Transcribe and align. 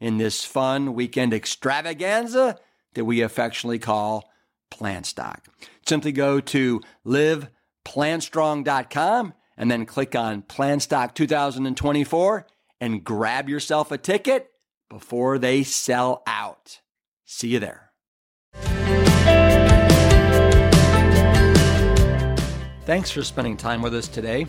in 0.00 0.18
this 0.18 0.44
fun 0.44 0.94
weekend 0.94 1.32
extravaganza 1.32 2.58
that 2.94 3.04
we 3.04 3.20
affectionately 3.20 3.78
call 3.78 4.28
Plantstock. 4.72 5.44
Simply 5.86 6.10
go 6.12 6.40
to 6.40 6.80
liveplantstrong.com 7.06 9.34
and 9.56 9.70
then 9.70 9.86
click 9.86 10.16
on 10.16 10.42
Plantstock 10.42 11.14
2024 11.14 12.46
and 12.80 13.04
grab 13.04 13.48
yourself 13.48 13.92
a 13.92 13.98
ticket 13.98 14.50
before 14.88 15.38
they 15.38 15.62
sell 15.62 16.24
out. 16.26 16.80
See 17.24 17.48
you 17.48 17.60
there. 17.60 17.92
Thanks 22.86 23.10
for 23.10 23.22
spending 23.22 23.56
time 23.56 23.82
with 23.82 23.94
us 23.94 24.08
today. 24.08 24.46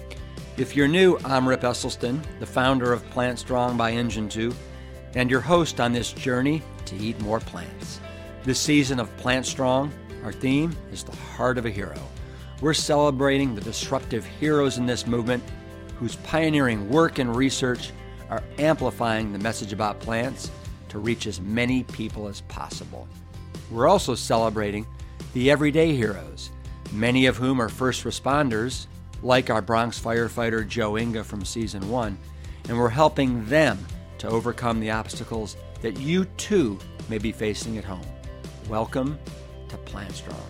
If 0.58 0.76
you're 0.76 0.88
new, 0.88 1.20
I'm 1.24 1.48
Rip 1.48 1.62
Esselstyn, 1.62 2.20
the 2.40 2.46
founder 2.46 2.92
of 2.92 3.08
Plant 3.12 3.38
Strong 3.38 3.78
by 3.78 3.92
Engine 3.92 4.28
2, 4.28 4.52
and 5.16 5.30
your 5.30 5.42
host 5.42 5.80
on 5.80 5.92
this 5.92 6.14
journey 6.14 6.62
to 6.86 6.96
eat 6.96 7.20
more 7.22 7.40
plants. 7.40 8.00
This 8.44 8.60
season 8.60 9.00
of 9.00 9.16
Plant 9.18 9.46
Strong, 9.46 9.92
our 10.24 10.32
theme 10.32 10.76
is 10.92 11.04
the 11.04 11.16
heart 11.16 11.58
of 11.58 11.66
a 11.66 11.70
hero. 11.70 12.00
We're 12.62 12.74
celebrating 12.74 13.56
the 13.56 13.62
disruptive 13.62 14.26
heroes 14.26 14.78
in 14.78 14.86
this 14.86 15.08
movement 15.08 15.44
whose 15.98 16.16
pioneering 16.18 16.90
work 16.90 17.20
and 17.20 17.36
research 17.36 17.92
are 18.30 18.44
amplifying 18.58 19.34
the 19.34 19.40
message 19.40 19.74
about 19.74 20.00
plants 20.00 20.50
to 20.90 21.00
reach 21.00 21.28
as 21.28 21.42
many 21.42 21.84
people 21.84 22.28
as 22.28 22.42
possible. 22.42 23.08
We're 23.70 23.88
also 23.88 24.16
celebrating 24.16 24.86
the 25.34 25.52
everyday 25.52 25.96
heroes, 25.96 26.52
many 26.92 27.26
of 27.26 27.38
whom 27.38 27.62
are 27.62 27.70
first 27.70 28.04
responders, 28.04 28.88
like 29.24 29.50
our 29.50 29.62
Bronx 29.62 30.00
firefighter 30.00 30.68
Joe 30.68 30.98
Inga 30.98 31.24
from 31.24 31.46
season 31.46 31.90
one, 31.90 32.18
and 32.68 32.78
we're 32.78 32.90
helping 32.90 33.46
them 33.46 33.78
to 34.22 34.28
overcome 34.28 34.80
the 34.80 34.92
obstacles 34.92 35.58
that 35.82 36.00
you 36.00 36.26
too 36.38 36.78
may 37.10 37.18
be 37.18 37.32
facing 37.32 37.80
at 37.80 37.84
home. 37.84 38.06
Welcome 38.70 39.18
to 39.68 39.78
Plant 39.78 40.14
Strong. 40.14 40.46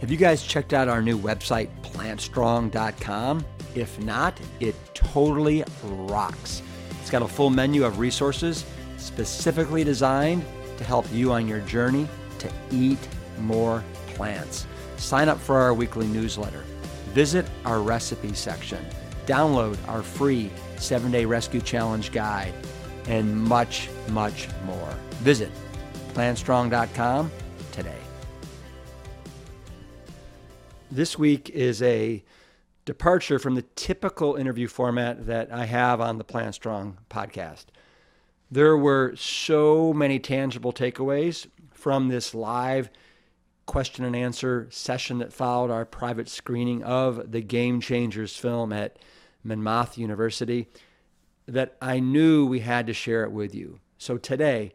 Have 0.00 0.10
you 0.10 0.16
guys 0.16 0.42
checked 0.42 0.72
out 0.72 0.88
our 0.88 1.02
new 1.02 1.18
website, 1.18 1.68
plantstrong.com? 1.82 3.44
If 3.74 3.98
not, 4.00 4.40
it 4.58 4.74
totally 4.94 5.64
rocks. 5.84 6.62
It's 7.02 7.10
got 7.10 7.20
a 7.20 7.28
full 7.28 7.50
menu 7.50 7.84
of 7.84 7.98
resources 7.98 8.64
specifically 8.96 9.84
designed 9.84 10.46
to 10.78 10.84
help 10.84 11.04
you 11.12 11.30
on 11.30 11.46
your 11.46 11.60
journey 11.60 12.08
to 12.38 12.50
eat 12.70 13.06
more 13.38 13.84
plants. 14.14 14.66
Sign 14.96 15.28
up 15.28 15.38
for 15.38 15.58
our 15.58 15.74
weekly 15.74 16.06
newsletter. 16.06 16.64
Visit 17.12 17.44
our 17.66 17.82
recipe 17.82 18.32
section. 18.32 18.82
Download 19.26 19.76
our 19.88 20.02
free 20.02 20.50
seven 20.76 21.10
day 21.10 21.24
rescue 21.24 21.60
challenge 21.60 22.12
guide 22.12 22.52
and 23.06 23.36
much, 23.36 23.88
much 24.10 24.48
more. 24.64 24.94
Visit 25.20 25.50
plantstrong.com 26.14 27.30
today. 27.72 27.98
This 30.90 31.18
week 31.18 31.48
is 31.50 31.80
a 31.82 32.22
departure 32.84 33.38
from 33.38 33.54
the 33.54 33.62
typical 33.76 34.34
interview 34.36 34.68
format 34.68 35.26
that 35.26 35.52
I 35.52 35.64
have 35.64 36.00
on 36.00 36.18
the 36.18 36.24
Plant 36.24 36.54
Strong 36.54 36.98
podcast. 37.08 37.66
There 38.50 38.76
were 38.76 39.14
so 39.16 39.94
many 39.94 40.18
tangible 40.18 40.72
takeaways 40.72 41.46
from 41.70 42.08
this 42.08 42.34
live 42.34 42.90
question 43.64 44.04
and 44.04 44.14
answer 44.14 44.68
session 44.70 45.18
that 45.18 45.32
followed 45.32 45.70
our 45.70 45.86
private 45.86 46.28
screening 46.28 46.82
of 46.82 47.32
the 47.32 47.40
Game 47.40 47.80
Changers 47.80 48.36
film 48.36 48.72
at 48.72 48.98
Monmouth 49.44 49.98
University 49.98 50.68
that 51.46 51.76
I 51.82 52.00
knew 52.00 52.46
we 52.46 52.60
had 52.60 52.86
to 52.86 52.92
share 52.92 53.24
it 53.24 53.32
with 53.32 53.54
you. 53.54 53.80
So 53.98 54.16
today, 54.16 54.72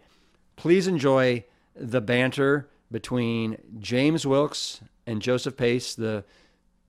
Please 0.57 0.88
enjoy 0.88 1.45
the 1.75 2.01
banter 2.01 2.67
between 2.91 3.57
James 3.79 4.25
Wilks 4.25 4.81
and 5.05 5.22
Joseph 5.22 5.55
Pace, 5.55 5.95
the 5.95 6.25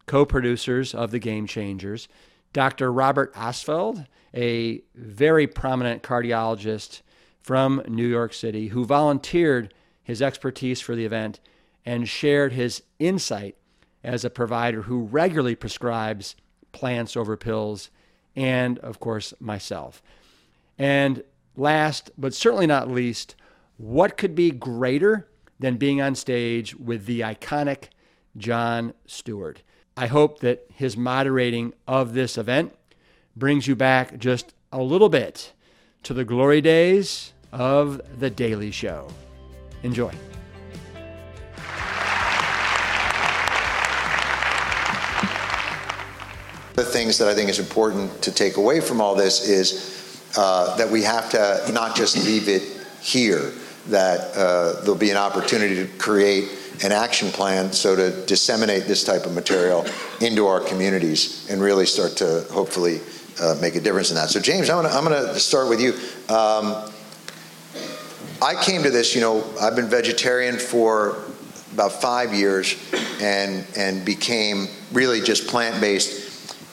co 0.07 0.25
producers 0.25 0.95
of 0.95 1.11
The 1.13 1.19
Game 1.19 1.47
Changers, 1.47 2.09
Dr. 2.53 2.91
Robert 2.91 3.33
Ostfeld, 3.35 4.07
a 4.35 4.83
very 4.95 5.47
prominent 5.47 6.03
cardiologist 6.03 7.03
from 7.43 7.83
New 7.87 8.07
York 8.07 8.33
City 8.33 8.69
who 8.69 8.85
volunteered 8.85 9.75
his 10.03 10.23
expertise 10.23 10.81
for 10.81 10.97
the 10.97 11.05
event 11.05 11.39
and 11.85 12.09
shared 12.09 12.53
his 12.53 12.83
insight 12.99 13.57
as 14.03 14.25
a 14.25 14.31
provider 14.31 14.83
who 14.83 15.03
regularly 15.03 15.55
prescribes 15.55 16.37
plants 16.79 17.17
over 17.17 17.37
pills, 17.37 17.91
and 18.37 18.79
of 18.79 19.01
course, 19.01 19.35
myself. 19.41 20.01
And 20.79 21.25
last, 21.57 22.13
but 22.17 22.35
certainly 22.35 22.69
not 22.69 22.89
least, 22.89 23.35
what 23.79 24.17
could 24.17 24.37
be 24.37 24.53
greater 24.53 25.27
than 25.59 25.77
being 25.77 26.01
on 26.01 26.15
stage 26.15 26.77
with 26.77 27.07
the 27.07 27.21
iconic 27.21 27.89
Jon 28.37 28.95
Stewart? 29.07 29.63
I 29.97 30.07
hope 30.07 30.39
that 30.39 30.67
his 30.73 30.97
moderating 30.97 31.73
of 31.89 32.15
this 32.15 32.39
event 32.39 32.73
brings 33.35 33.67
you 33.67 33.75
back 33.75 34.17
just 34.19 34.55
a 34.73 34.81
little 34.81 35.09
bit 35.09 35.53
to 36.05 36.15
the 36.15 36.25
glory 36.25 36.61
days 36.61 37.33
of 37.51 38.01
The 38.21 38.31
Daily 38.31 38.71
Show. 38.71 39.09
Enjoy. 39.83 40.13
The 46.79 46.85
things 46.85 47.19
that 47.19 47.27
I 47.27 47.35
think 47.35 47.51
is 47.51 47.59
important 47.59 48.23
to 48.23 48.31
take 48.31 48.57
away 48.57 48.79
from 48.79 49.01
all 49.01 49.17
this 49.17 49.49
is 49.49 50.31
uh, 50.37 50.77
that 50.77 50.89
we 50.89 51.03
have 51.03 51.29
to 51.31 51.73
not 51.73 51.97
just 51.97 52.25
leave 52.25 52.49
it 52.49 52.63
here 53.03 53.51
that 53.89 54.21
uh, 54.37 54.81
there'll 54.83 54.95
be 54.95 55.11
an 55.11 55.17
opportunity 55.17 55.75
to 55.75 55.87
create 55.99 56.49
an 56.85 56.93
action 56.93 57.31
plan 57.31 57.73
so 57.73 57.97
to 57.97 58.25
disseminate 58.27 58.85
this 58.85 59.03
type 59.03 59.27
of 59.27 59.35
material 59.35 59.85
into 60.21 60.47
our 60.47 60.61
communities 60.61 61.51
and 61.51 61.61
really 61.61 61.85
start 61.85 62.13
to 62.19 62.47
hopefully 62.53 63.01
uh, 63.43 63.57
make 63.61 63.75
a 63.75 63.81
difference 63.81 64.11
in 64.11 64.15
that. 64.15 64.29
So, 64.29 64.39
James, 64.39 64.71
I'm 64.71 64.85
going 64.85 65.11
to 65.11 65.41
start 65.41 65.69
with 65.69 65.81
you. 65.81 65.95
Um, 66.33 66.93
I 68.41 68.55
came 68.63 68.85
to 68.85 68.91
this, 68.91 69.17
you 69.17 69.21
know, 69.21 69.43
I've 69.61 69.75
been 69.75 69.89
vegetarian 69.89 70.59
for 70.59 71.25
about 71.73 72.01
five 72.01 72.33
years 72.33 72.77
and, 73.21 73.67
and 73.77 74.05
became 74.05 74.69
really 74.93 75.21
just 75.21 75.49
plant 75.49 75.81
based. 75.81 76.28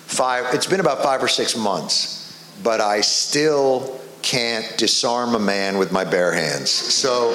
Five, 0.07 0.53
it's 0.53 0.67
been 0.67 0.79
about 0.79 1.01
five 1.01 1.21
or 1.21 1.27
six 1.27 1.57
months, 1.57 2.51
but 2.63 2.79
I 2.79 3.01
still 3.01 3.99
can't 4.21 4.77
disarm 4.77 5.35
a 5.35 5.39
man 5.39 5.77
with 5.77 5.91
my 5.91 6.03
bare 6.03 6.33
hands. 6.33 6.71
So, 6.71 7.33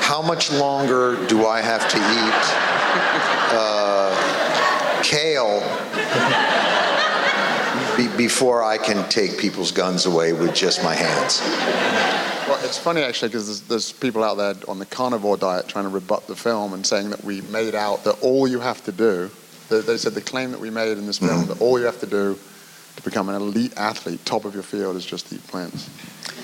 how 0.00 0.22
much 0.22 0.50
longer 0.50 1.24
do 1.26 1.46
I 1.46 1.60
have 1.60 1.88
to 1.88 1.96
eat 1.96 2.42
uh, 3.52 5.02
kale 5.02 5.60
be- 7.96 8.16
before 8.16 8.62
I 8.64 8.78
can 8.78 9.08
take 9.08 9.38
people's 9.38 9.70
guns 9.72 10.06
away 10.06 10.32
with 10.32 10.54
just 10.54 10.82
my 10.82 10.94
hands? 10.94 11.40
Well, 12.48 12.58
it's 12.64 12.78
funny 12.78 13.02
actually 13.02 13.28
because 13.28 13.46
there's, 13.46 13.60
there's 13.62 13.92
people 13.92 14.24
out 14.24 14.36
there 14.36 14.54
on 14.66 14.80
the 14.80 14.86
carnivore 14.86 15.36
diet 15.36 15.68
trying 15.68 15.84
to 15.84 15.90
rebut 15.90 16.26
the 16.26 16.34
film 16.34 16.72
and 16.74 16.84
saying 16.84 17.10
that 17.10 17.22
we 17.22 17.42
made 17.42 17.76
out 17.76 18.02
that 18.02 18.20
all 18.22 18.48
you 18.48 18.58
have 18.58 18.84
to 18.86 18.92
do, 18.92 19.30
they, 19.70 19.80
they 19.80 19.96
said 19.96 20.12
the 20.14 20.20
claim 20.20 20.50
that 20.50 20.60
we 20.60 20.68
made 20.70 20.98
in 20.98 21.06
this 21.06 21.18
film 21.18 21.30
mm-hmm. 21.30 21.48
that 21.48 21.60
all 21.60 21.78
you 21.78 21.86
have 21.86 22.00
to 22.00 22.06
do 22.06 22.38
to 22.96 23.02
become 23.02 23.28
an 23.28 23.36
elite 23.36 23.72
athlete, 23.76 24.24
top 24.26 24.44
of 24.44 24.52
your 24.52 24.62
field, 24.62 24.96
is 24.96 25.06
just 25.06 25.32
eat 25.32 25.46
plants. 25.46 25.88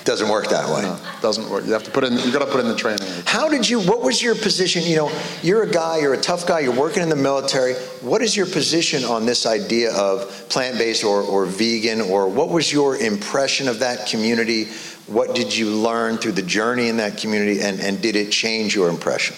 Doesn't 0.05 0.29
work 0.29 0.49
that 0.51 0.69
way. 0.69 0.83
No, 0.83 0.97
doesn't 1.21 1.51
work. 1.51 1.67
You 1.67 1.73
have 1.73 1.83
to 1.83 1.91
put 1.91 2.05
in. 2.05 2.13
You 2.13 2.33
got 2.33 2.39
to 2.39 2.47
put 2.47 2.61
in 2.61 2.69
the 2.69 2.77
training. 2.77 3.09
How 3.25 3.49
did 3.49 3.69
you, 3.69 3.81
what 3.81 4.03
was 4.03 4.23
your 4.23 4.37
position? 4.37 4.85
You 4.85 4.97
know, 4.97 5.13
you're 5.43 5.65
a 5.65 5.71
guy, 5.71 5.99
you're 5.99 6.15
a 6.15 6.21
tough 6.21 6.47
guy, 6.47 6.61
you're 6.61 6.73
working 6.73 7.03
in 7.03 7.09
the 7.09 7.17
military. 7.17 7.75
What 8.03 8.23
is 8.23 8.37
your 8.37 8.47
position 8.47 9.05
on 9.05 9.27
this 9.27 9.47
idea 9.47 9.93
of 9.95 10.49
plant 10.49 10.79
based 10.79 11.03
or, 11.03 11.23
or 11.23 11.45
vegan? 11.45 12.01
Or 12.01 12.29
what 12.29 12.51
was 12.51 12.73
your 12.73 12.97
impression 12.97 13.67
of 13.67 13.81
that 13.81 14.07
community? 14.07 14.67
What 15.09 15.35
did 15.35 15.55
you 15.55 15.71
learn 15.71 16.19
through 16.19 16.33
the 16.33 16.43
journey 16.43 16.89
in 16.89 16.99
that 16.99 17.19
community? 17.19 17.61
And, 17.61 17.81
and 17.81 18.01
did 18.01 18.15
it 18.15 18.31
change 18.31 18.77
your 18.77 18.89
impression? 18.89 19.35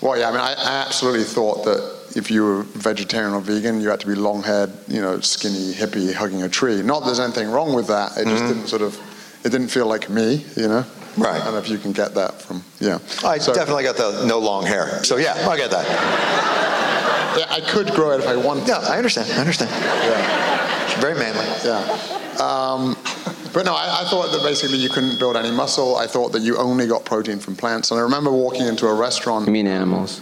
Well, 0.00 0.18
yeah, 0.18 0.28
I 0.28 0.32
mean, 0.32 0.40
I, 0.40 0.54
I 0.54 0.84
absolutely 0.86 1.22
thought 1.22 1.64
that 1.66 1.93
if 2.16 2.30
you 2.30 2.42
were 2.44 2.62
vegetarian 2.62 3.32
or 3.34 3.40
vegan, 3.40 3.80
you 3.80 3.88
had 3.88 4.00
to 4.00 4.06
be 4.06 4.14
long 4.14 4.42
haired, 4.42 4.70
you 4.88 5.00
know, 5.00 5.20
skinny, 5.20 5.72
hippie, 5.72 6.12
hugging 6.14 6.42
a 6.42 6.48
tree. 6.48 6.80
Not 6.82 7.00
that 7.00 7.06
there's 7.06 7.20
anything 7.20 7.50
wrong 7.50 7.74
with 7.74 7.88
that. 7.88 8.12
It 8.16 8.24
just 8.26 8.42
Mm-hmm. 8.44 8.48
didn't 8.52 8.66
sort 8.68 8.82
of, 8.82 8.98
it 9.44 9.50
didn't 9.50 9.68
feel 9.68 9.86
like 9.86 10.08
me, 10.08 10.44
you 10.56 10.68
know? 10.68 10.84
Right. 11.16 11.40
I 11.40 11.44
don't 11.44 11.52
know 11.54 11.58
if 11.58 11.68
you 11.68 11.78
can 11.78 11.92
get 11.92 12.14
that 12.14 12.40
from, 12.42 12.62
yeah. 12.80 12.98
I 13.24 13.38
So- 13.38 13.52
definitely 13.54 13.84
got 13.84 13.96
the 13.96 14.24
no 14.26 14.38
long 14.38 14.64
hair. 14.66 15.02
So 15.04 15.16
yeah, 15.16 15.48
I 15.48 15.56
get 15.56 15.70
that. 15.70 15.86
Yeah, 17.38 17.46
I 17.50 17.60
could 17.60 17.90
grow 17.92 18.12
it 18.12 18.20
if 18.20 18.28
I 18.28 18.36
wanted. 18.36 18.68
Yeah, 18.68 18.78
I 18.78 18.96
understand. 18.96 19.30
I 19.32 19.38
understand. 19.40 19.70
Yeah. 19.70 20.84
It's 20.84 20.94
very 21.00 21.14
manly. 21.14 21.44
Yeah. 21.64 21.80
Um, 22.40 22.96
but 23.52 23.64
no, 23.64 23.74
I, 23.74 24.02
I 24.02 24.08
thought 24.08 24.30
that 24.32 24.42
basically 24.42 24.78
you 24.78 24.88
couldn't 24.88 25.18
build 25.18 25.36
any 25.36 25.50
muscle. 25.50 25.96
I 25.96 26.06
thought 26.06 26.32
that 26.32 26.42
you 26.42 26.56
only 26.56 26.86
got 26.86 27.04
protein 27.04 27.38
from 27.38 27.56
plants. 27.56 27.90
And 27.90 27.98
I 27.98 28.02
remember 28.04 28.30
walking 28.32 28.66
into 28.66 28.86
a 28.86 28.94
restaurant. 28.94 29.48
I 29.48 29.50
mean 29.50 29.66
animals. 29.66 30.20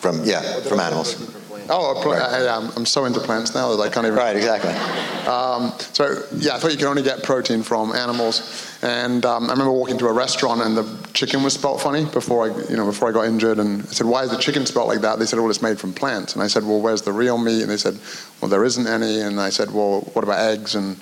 From, 0.00 0.24
yeah, 0.24 0.60
from 0.60 0.80
animals. 0.80 1.36
Oh, 1.68 1.96
a 1.96 2.02
pl- 2.02 2.14
I, 2.14 2.48
I'm, 2.48 2.70
I'm 2.76 2.86
so 2.86 3.04
into 3.04 3.20
plants 3.20 3.54
now 3.54 3.76
that 3.76 3.82
I 3.82 3.88
can't 3.88 4.06
even. 4.06 4.18
Right, 4.18 4.34
exactly. 4.34 4.72
Um, 5.30 5.72
so 5.92 6.24
yeah, 6.34 6.56
I 6.56 6.58
thought 6.58 6.72
you 6.72 6.78
could 6.78 6.88
only 6.88 7.02
get 7.02 7.22
protein 7.22 7.62
from 7.62 7.92
animals, 7.92 8.76
and 8.82 9.24
um, 9.24 9.44
I 9.44 9.52
remember 9.52 9.70
walking 9.70 9.98
to 9.98 10.06
a 10.06 10.12
restaurant 10.12 10.62
and 10.62 10.76
the 10.76 11.08
chicken 11.12 11.44
was 11.44 11.52
spelt 11.52 11.80
funny 11.80 12.06
before 12.06 12.50
I, 12.50 12.68
you 12.70 12.76
know, 12.76 12.86
before 12.86 13.10
I 13.10 13.12
got 13.12 13.26
injured, 13.26 13.58
and 13.58 13.82
I 13.82 13.84
said, 13.84 14.06
"Why 14.06 14.24
is 14.24 14.30
the 14.30 14.38
chicken 14.38 14.66
spelt 14.66 14.88
like 14.88 15.02
that?" 15.02 15.18
They 15.20 15.26
said, 15.26 15.38
"Well, 15.38 15.50
it's 15.50 15.62
made 15.62 15.78
from 15.78 15.92
plants," 15.92 16.34
and 16.34 16.42
I 16.42 16.48
said, 16.48 16.64
"Well, 16.64 16.80
where's 16.80 17.02
the 17.02 17.12
real 17.12 17.38
meat?" 17.38 17.62
And 17.62 17.70
they 17.70 17.76
said, 17.76 17.98
"Well, 18.40 18.48
there 18.48 18.64
isn't 18.64 18.86
any," 18.86 19.20
and 19.20 19.38
I 19.38 19.50
said, 19.50 19.70
"Well, 19.70 20.00
what 20.14 20.24
about 20.24 20.40
eggs 20.40 20.74
and?" 20.74 20.96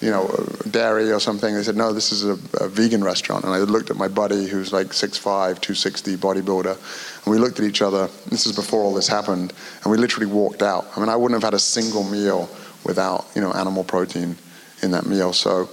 You 0.00 0.10
know, 0.10 0.28
dairy 0.70 1.12
or 1.12 1.20
something. 1.20 1.54
They 1.54 1.62
said, 1.62 1.76
no, 1.76 1.92
this 1.92 2.10
is 2.10 2.24
a, 2.24 2.38
a 2.64 2.68
vegan 2.68 3.04
restaurant. 3.04 3.44
And 3.44 3.52
I 3.52 3.58
looked 3.58 3.90
at 3.90 3.96
my 3.96 4.08
buddy 4.08 4.46
who's 4.46 4.72
like 4.72 4.88
6'5, 4.88 5.20
260 5.22 6.16
bodybuilder. 6.16 7.24
And 7.24 7.32
we 7.32 7.38
looked 7.38 7.58
at 7.58 7.66
each 7.66 7.82
other. 7.82 8.08
This 8.28 8.46
is 8.46 8.56
before 8.56 8.80
all 8.80 8.94
this 8.94 9.08
happened. 9.08 9.52
And 9.82 9.92
we 9.92 9.98
literally 9.98 10.26
walked 10.26 10.62
out. 10.62 10.86
I 10.96 11.00
mean, 11.00 11.10
I 11.10 11.16
wouldn't 11.16 11.36
have 11.36 11.46
had 11.46 11.54
a 11.54 11.58
single 11.58 12.04
meal 12.04 12.48
without, 12.84 13.26
you 13.34 13.42
know, 13.42 13.52
animal 13.52 13.84
protein 13.84 14.36
in 14.82 14.90
that 14.92 15.04
meal. 15.04 15.34
So 15.34 15.68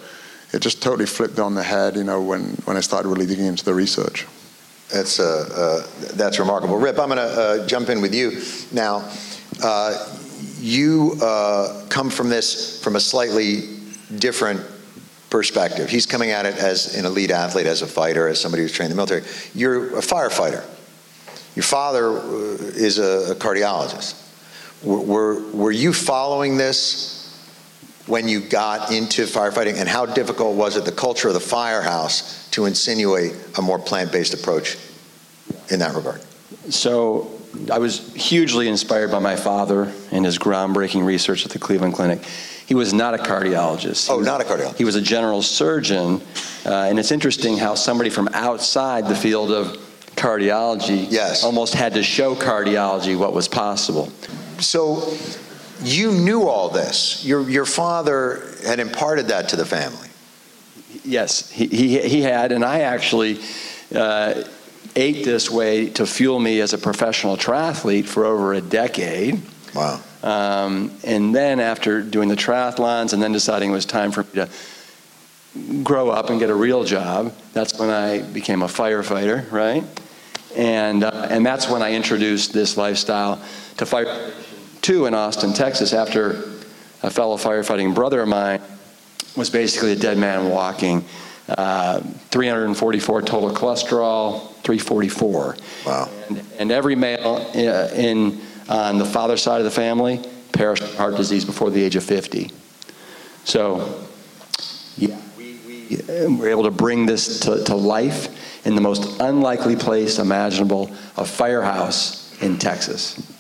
it 0.51 0.61
just 0.61 0.81
totally 0.81 1.05
flipped 1.05 1.39
on 1.39 1.55
the 1.55 1.63
head, 1.63 1.95
you 1.95 2.03
know, 2.03 2.21
when, 2.21 2.49
when 2.65 2.75
I 2.75 2.81
started 2.81 3.07
really 3.07 3.25
digging 3.25 3.45
into 3.45 3.63
the 3.63 3.73
research. 3.73 4.25
That's, 4.91 5.19
uh, 5.19 5.83
uh, 5.85 6.07
that's 6.15 6.39
remarkable. 6.39 6.77
Rip, 6.77 6.99
I'm 6.99 7.09
going 7.09 7.17
to 7.17 7.23
uh, 7.23 7.67
jump 7.67 7.89
in 7.89 8.01
with 8.01 8.15
you. 8.15 8.41
Now, 8.71 9.09
uh, 9.63 10.15
you 10.59 11.17
uh, 11.21 11.85
come 11.89 12.09
from 12.09 12.29
this 12.29 12.81
from 12.81 12.95
a 12.95 12.99
slightly 12.99 13.76
different 14.15 14.61
perspective. 15.29 15.89
He's 15.89 16.05
coming 16.05 16.31
at 16.31 16.45
it 16.45 16.55
as 16.55 16.95
an 16.95 17.05
elite 17.05 17.31
athlete, 17.31 17.67
as 17.67 17.81
a 17.81 17.87
fighter, 17.87 18.27
as 18.27 18.39
somebody 18.39 18.63
who's 18.63 18.71
trained 18.71 18.91
in 18.91 18.97
the 18.97 19.05
military. 19.05 19.23
You're 19.53 19.97
a 19.97 20.01
firefighter. 20.01 20.63
Your 21.55 21.63
father 21.63 22.11
uh, 22.11 22.57
is 22.75 22.99
a, 22.99 23.35
cardiologist. 23.35 24.23
Were, 24.83 25.01
were, 25.01 25.51
were 25.51 25.71
you 25.71 25.91
following 25.91 26.55
this 26.57 27.15
when 28.05 28.27
you 28.27 28.39
got 28.39 28.91
into 28.91 29.25
firefighting, 29.25 29.77
and 29.77 29.89
how 29.89 30.05
difficult 30.05 30.55
was 30.55 30.77
it, 30.77 30.85
the 30.85 30.91
culture 30.91 31.27
of 31.27 31.33
the 31.33 31.39
firehouse, 31.39 32.47
to 32.51 32.65
insinuate 32.65 33.35
a 33.57 33.61
more 33.61 33.79
plant 33.79 34.11
based 34.11 34.33
approach 34.33 34.77
in 35.69 35.79
that 35.79 35.93
regard? 35.93 36.21
So 36.69 37.41
I 37.71 37.79
was 37.79 38.13
hugely 38.13 38.67
inspired 38.69 39.11
by 39.11 39.19
my 39.19 39.35
father 39.35 39.91
and 40.11 40.23
his 40.23 40.37
groundbreaking 40.37 41.05
research 41.05 41.45
at 41.45 41.51
the 41.51 41.59
Cleveland 41.59 41.95
Clinic. 41.95 42.19
He 42.67 42.75
was 42.75 42.93
not 42.93 43.13
a 43.13 43.17
cardiologist. 43.17 44.07
He 44.07 44.13
Oh, 44.13 44.17
was- 44.17 44.27
not 44.27 44.41
a 44.41 44.43
cardiologist. 44.43 44.77
He 44.77 44.83
was 44.85 44.95
a 44.95 45.01
general 45.01 45.41
surgeon, 45.41 46.21
uh, 46.65 46.69
and 46.69 46.99
it's 46.99 47.11
interesting 47.11 47.57
how 47.57 47.73
somebody 47.75 48.09
from 48.11 48.29
outside 48.33 49.07
the 49.07 49.15
field 49.15 49.51
of 49.51 49.77
cardiology 50.17 51.07
Yes. 51.09 51.43
almost 51.43 51.73
had 51.73 51.93
to 51.93 52.03
show 52.03 52.35
cardiology 52.35 53.17
what 53.17 53.33
was 53.33 53.47
possible. 53.47 54.11
So 54.59 55.13
you 55.83 56.11
knew 56.11 56.47
all 56.47 56.69
this. 56.69 57.23
Your, 57.23 57.47
your 57.49 57.65
father 57.65 58.43
had 58.65 58.79
imparted 58.79 59.27
that 59.29 59.49
to 59.49 59.55
the 59.55 59.65
family. 59.65 60.09
Yes, 61.05 61.49
he, 61.49 61.67
he, 61.67 61.99
he 61.99 62.21
had, 62.21 62.51
and 62.51 62.65
I 62.65 62.81
actually 62.81 63.39
uh, 63.95 64.43
ate 64.95 65.23
this 65.23 65.49
way 65.49 65.89
to 65.91 66.05
fuel 66.05 66.39
me 66.39 66.59
as 66.59 66.73
a 66.73 66.77
professional 66.77 67.37
triathlete 67.37 68.05
for 68.05 68.25
over 68.25 68.53
a 68.53 68.61
decade. 68.61 69.41
Wow. 69.73 70.01
Um, 70.23 70.91
and 71.03 71.33
then 71.33 71.59
after 71.59 72.01
doing 72.01 72.29
the 72.29 72.35
triathlons 72.35 73.13
and 73.13 73.21
then 73.21 73.31
deciding 73.31 73.69
it 73.69 73.73
was 73.73 73.85
time 73.85 74.11
for 74.11 74.23
me 74.23 74.29
to 74.33 74.49
grow 75.83 76.09
up 76.09 76.29
and 76.29 76.39
get 76.39 76.49
a 76.49 76.55
real 76.55 76.83
job, 76.83 77.33
that's 77.53 77.79
when 77.79 77.89
I 77.89 78.21
became 78.21 78.61
a 78.61 78.67
firefighter, 78.67 79.49
right? 79.51 79.83
And, 80.55 81.03
uh, 81.03 81.27
and 81.29 81.45
that's 81.45 81.69
when 81.69 81.81
I 81.81 81.93
introduced 81.93 82.53
this 82.53 82.77
lifestyle 82.77 83.41
to 83.77 83.85
fire 83.85 84.31
two 84.81 85.05
in 85.05 85.13
Austin, 85.13 85.53
Texas, 85.53 85.93
after 85.93 86.43
a 87.03 87.09
fellow 87.09 87.37
firefighting 87.37 87.93
brother 87.93 88.21
of 88.21 88.27
mine 88.27 88.61
was 89.35 89.49
basically 89.49 89.91
a 89.91 89.95
dead 89.95 90.17
man 90.17 90.49
walking. 90.49 91.05
Uh, 91.49 92.01
344 92.31 93.21
total 93.21 93.51
cholesterol, 93.51 94.51
344. 94.63 95.55
Wow. 95.85 96.09
And, 96.27 96.43
and 96.59 96.71
every 96.71 96.95
male 96.95 97.45
uh, 97.55 97.93
in 97.95 98.41
on 98.69 98.97
the 98.97 99.05
father's 99.05 99.41
side 99.41 99.59
of 99.59 99.65
the 99.65 99.71
family 99.71 100.23
perished 100.51 100.83
of 100.83 100.95
heart 100.95 101.15
disease 101.15 101.45
before 101.45 101.69
the 101.69 101.81
age 101.81 101.95
of 101.95 102.03
50. 102.03 102.51
So, 103.43 104.03
yeah, 104.97 105.19
we, 105.37 105.59
we 105.65 105.97
uh, 106.01 106.29
were 106.31 106.49
able 106.49 106.63
to 106.63 106.71
bring 106.71 107.05
this 107.05 107.39
to, 107.41 107.63
to 107.65 107.75
life 107.75 108.65
in 108.65 108.75
the 108.75 108.81
most 108.81 109.21
unlikely 109.21 109.75
place 109.75 110.19
imaginable, 110.19 110.91
a 111.15 111.23
firehouse 111.23 112.35
in 112.41 112.57
Texas. 112.57 113.33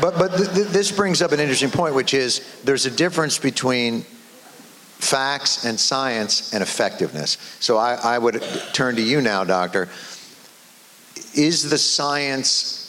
But, 0.00 0.18
but 0.18 0.36
th- 0.36 0.50
th- 0.52 0.68
this 0.68 0.92
brings 0.92 1.22
up 1.22 1.32
an 1.32 1.40
interesting 1.40 1.70
point, 1.70 1.94
which 1.94 2.14
is 2.14 2.62
there's 2.64 2.86
a 2.86 2.90
difference 2.90 3.38
between 3.38 4.02
facts 4.02 5.64
and 5.64 5.78
science 5.78 6.54
and 6.54 6.62
effectiveness. 6.62 7.38
So 7.60 7.76
I, 7.76 7.94
I 7.94 8.18
would 8.18 8.42
turn 8.72 8.96
to 8.96 9.02
you 9.02 9.20
now, 9.20 9.44
doctor. 9.44 9.88
Is 11.34 11.68
the 11.68 11.78
science 11.78 12.85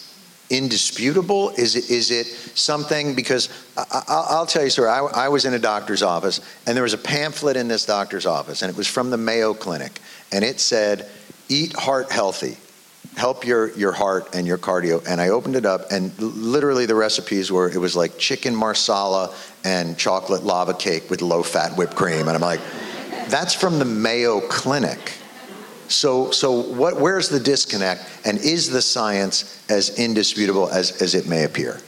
indisputable? 0.50 1.50
Is 1.52 1.76
it, 1.76 1.90
is 1.90 2.12
it 2.12 2.28
something? 2.58 3.16
Because 3.16 3.50
I, 3.78 3.84
I, 3.92 4.26
I'll 4.30 4.46
tell 4.46 4.64
you, 4.64 4.70
sir, 4.70 4.88
I, 4.88 5.00
I 5.00 5.30
was 5.30 5.46
in 5.46 5.54
a 5.54 5.60
doctor's 5.60 6.04
office, 6.04 6.42
and 6.66 6.76
there 6.76 6.84
was 6.84 6.94
a 6.94 6.98
pamphlet 6.98 7.58
in 7.58 7.68
this 7.68 7.86
doctor's 7.86 8.26
office, 8.26 8.62
and 8.62 8.70
it 8.70 8.78
was 8.78 8.88
from 8.88 9.10
the 9.10 9.18
Mayo 9.18 9.54
Clinic, 9.54 10.00
and 10.32 10.44
it 10.44 10.60
said, 10.60 11.10
"Eat 11.50 11.74
heart 11.74 12.12
healthy." 12.12 12.58
help 13.16 13.46
your, 13.46 13.76
your 13.76 13.92
heart 13.92 14.36
and 14.36 14.46
your 14.46 14.60
cardio. 14.60 15.04
And 15.08 15.20
I 15.20 15.30
opened 15.30 15.56
it 15.56 15.66
up, 15.66 15.92
and 15.92 16.18
literally 16.20 16.86
the 16.86 16.96
recipes 16.96 17.52
were 17.52 17.70
it 17.70 17.78
was 17.78 17.96
like 17.96 18.18
chicken 18.18 18.56
marsala 18.56 19.34
and 19.64 19.98
chocolate 19.98 20.44
lava 20.44 20.74
cake 20.74 21.10
with 21.10 21.22
low 21.22 21.42
fat 21.42 21.76
whipped 21.76 21.96
cream. 21.96 22.28
And 22.28 22.30
I'm 22.30 22.42
like, 22.42 22.62
that's 23.28 23.54
from 23.54 23.80
the 23.80 23.86
Mayo 23.86 24.40
Clinic. 24.42 25.17
So, 25.88 26.32
so 26.32 26.52
what, 26.52 27.00
where's 27.00 27.30
the 27.30 27.40
disconnect? 27.40 28.04
And 28.26 28.38
is 28.40 28.70
the 28.70 28.82
science 28.82 29.64
as 29.70 29.98
indisputable 29.98 30.70
as, 30.70 31.02
as 31.02 31.16
it 31.16 31.28
may 31.28 31.44
appear? 31.44 31.80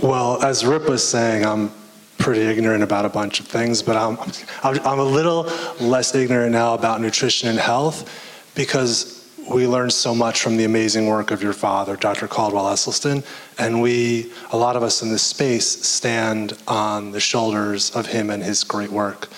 Well, 0.00 0.42
as 0.42 0.64
Rip 0.64 0.88
was 0.88 1.06
saying, 1.06 1.44
I'm 1.44 1.70
pretty 2.18 2.42
ignorant 2.42 2.82
about 2.82 3.04
a 3.04 3.08
bunch 3.08 3.40
of 3.40 3.46
things, 3.46 3.82
but 3.82 3.96
I'm, 3.96 4.16
I'm 4.62 4.78
I'm 4.86 4.98
a 5.00 5.04
little 5.04 5.50
less 5.80 6.14
ignorant 6.14 6.52
now 6.52 6.74
about 6.74 7.00
nutrition 7.00 7.48
and 7.48 7.58
health 7.58 8.08
because 8.54 9.28
we 9.50 9.66
learned 9.66 9.92
so 9.92 10.14
much 10.14 10.40
from 10.40 10.56
the 10.56 10.64
amazing 10.64 11.06
work 11.06 11.30
of 11.30 11.42
your 11.42 11.52
father, 11.52 11.96
Dr. 11.96 12.28
Caldwell 12.28 12.66
Esselstyn, 12.66 13.24
and 13.58 13.82
we, 13.82 14.32
a 14.52 14.56
lot 14.56 14.76
of 14.76 14.82
us 14.82 15.02
in 15.02 15.10
this 15.10 15.22
space, 15.22 15.66
stand 15.66 16.56
on 16.68 17.10
the 17.10 17.20
shoulders 17.20 17.90
of 17.96 18.06
him 18.06 18.30
and 18.30 18.42
his 18.42 18.62
great 18.62 18.90
work. 18.90 19.28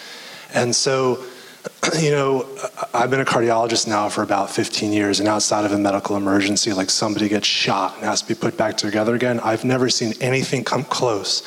And 0.53 0.75
so 0.75 1.25
you 1.99 2.11
know, 2.11 2.47
I've 2.93 3.11
been 3.11 3.21
a 3.21 3.25
cardiologist 3.25 3.87
now 3.87 4.09
for 4.09 4.23
about 4.23 4.51
15 4.51 4.93
years, 4.93 5.21
and 5.21 5.29
outside 5.29 5.65
of 5.65 5.73
a 5.73 5.79
medical 5.79 6.17
emergency, 6.17 6.73
like 6.73 6.91
somebody 6.91 7.29
gets 7.29 7.47
shot 7.47 7.97
and 7.97 8.05
has 8.05 8.23
to 8.23 8.29
be 8.29 8.35
put 8.35 8.57
back 8.57 8.77
together 8.77 9.15
again, 9.15 9.41
I've 9.41 9.65
never 9.65 9.89
seen 9.89 10.15
anything 10.21 10.65
come 10.65 10.85
close 10.85 11.43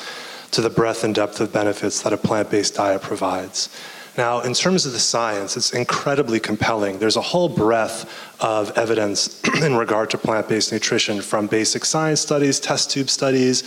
to 0.50 0.60
the 0.60 0.70
breadth 0.70 1.04
and 1.04 1.14
depth 1.14 1.40
of 1.40 1.52
benefits 1.52 2.02
that 2.02 2.12
a 2.12 2.16
plant 2.16 2.50
based 2.50 2.74
diet 2.74 3.02
provides. 3.02 3.68
Now, 4.16 4.40
in 4.40 4.52
terms 4.52 4.84
of 4.84 4.92
the 4.92 4.98
science, 4.98 5.56
it's 5.56 5.72
incredibly 5.72 6.40
compelling. 6.40 6.98
There's 6.98 7.16
a 7.16 7.22
whole 7.22 7.48
breadth 7.48 8.12
of 8.40 8.76
evidence 8.76 9.40
in 9.62 9.76
regard 9.76 10.10
to 10.10 10.18
plant 10.18 10.48
based 10.48 10.72
nutrition 10.72 11.20
from 11.20 11.46
basic 11.46 11.84
science 11.84 12.20
studies, 12.20 12.58
test 12.58 12.90
tube 12.90 13.10
studies, 13.10 13.62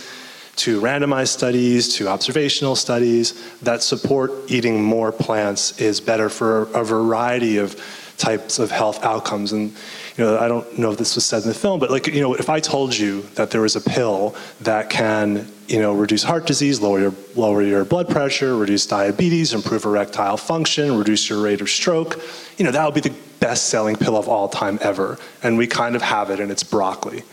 to 0.56 0.80
randomized 0.80 1.28
studies, 1.28 1.94
to 1.96 2.08
observational 2.08 2.76
studies 2.76 3.58
that 3.60 3.82
support 3.82 4.30
eating 4.48 4.82
more 4.82 5.10
plants 5.10 5.80
is 5.80 6.00
better 6.00 6.28
for 6.28 6.62
a 6.74 6.84
variety 6.84 7.56
of 7.56 7.80
types 8.18 8.58
of 8.58 8.70
health 8.70 9.02
outcomes. 9.02 9.52
And 9.52 9.70
you 10.16 10.24
know, 10.24 10.38
I 10.38 10.46
don't 10.46 10.78
know 10.78 10.92
if 10.92 10.98
this 10.98 11.14
was 11.14 11.24
said 11.24 11.42
in 11.42 11.48
the 11.48 11.54
film, 11.54 11.80
but 11.80 11.90
like, 11.90 12.06
you 12.06 12.20
know, 12.20 12.34
if 12.34 12.50
I 12.50 12.60
told 12.60 12.96
you 12.96 13.22
that 13.34 13.50
there 13.50 13.62
was 13.62 13.76
a 13.76 13.80
pill 13.80 14.36
that 14.60 14.90
can, 14.90 15.50
you 15.68 15.80
know, 15.80 15.94
reduce 15.94 16.22
heart 16.22 16.46
disease, 16.46 16.80
lower 16.80 17.00
your 17.00 17.14
lower 17.34 17.62
your 17.62 17.84
blood 17.84 18.08
pressure, 18.08 18.56
reduce 18.56 18.86
diabetes, 18.86 19.54
improve 19.54 19.86
erectile 19.86 20.36
function, 20.36 20.98
reduce 20.98 21.30
your 21.30 21.42
rate 21.42 21.62
of 21.62 21.70
stroke, 21.70 22.20
you 22.58 22.64
know, 22.64 22.70
that 22.70 22.84
would 22.84 22.94
be 22.94 23.08
the 23.08 23.14
best-selling 23.40 23.96
pill 23.96 24.16
of 24.16 24.28
all 24.28 24.48
time 24.48 24.78
ever. 24.82 25.18
And 25.42 25.58
we 25.58 25.66
kind 25.66 25.96
of 25.96 26.02
have 26.02 26.30
it, 26.30 26.38
and 26.38 26.52
it's 26.52 26.62
broccoli. 26.62 27.24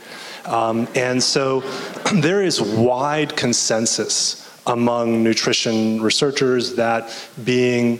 Um, 0.45 0.87
and 0.95 1.21
so 1.21 1.61
there 2.13 2.43
is 2.43 2.61
wide 2.61 3.35
consensus 3.35 4.45
among 4.67 5.23
nutrition 5.23 6.01
researchers 6.01 6.75
that 6.75 7.11
being 7.43 7.99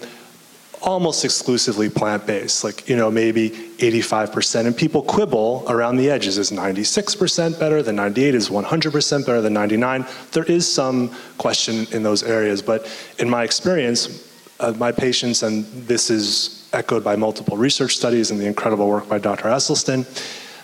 almost 0.82 1.26
exclusively 1.26 1.90
plant-based, 1.90 2.64
like, 2.64 2.88
you 2.88 2.96
know, 2.96 3.12
maybe 3.12 3.50
85%. 3.50 4.66
And 4.66 4.76
people 4.76 5.02
quibble 5.02 5.66
around 5.68 5.98
the 5.98 6.10
edges. 6.10 6.38
Is 6.38 6.52
96% 6.52 7.60
better 7.60 7.84
than 7.84 7.96
98? 7.96 8.36
Is 8.36 8.50
100% 8.50 9.26
better 9.26 9.42
than 9.42 9.54
99? 9.54 10.06
There 10.32 10.46
is 10.46 10.72
some 10.72 11.14
question 11.38 11.86
in 11.92 12.04
those 12.04 12.24
areas. 12.24 12.62
But 12.62 12.90
in 13.18 13.30
my 13.30 13.44
experience, 13.44 14.26
uh, 14.60 14.74
my 14.78 14.92
patients, 14.92 15.44
and 15.44 15.66
this 15.66 16.10
is 16.10 16.70
echoed 16.74 17.04
by 17.04 17.16
multiple 17.16 17.58
research 17.58 17.96
studies 17.96 18.32
and 18.32 18.40
the 18.40 18.46
incredible 18.46 18.88
work 18.88 19.08
by 19.08 19.18
Dr. 19.18 19.50
Esselstyn, 19.50 20.06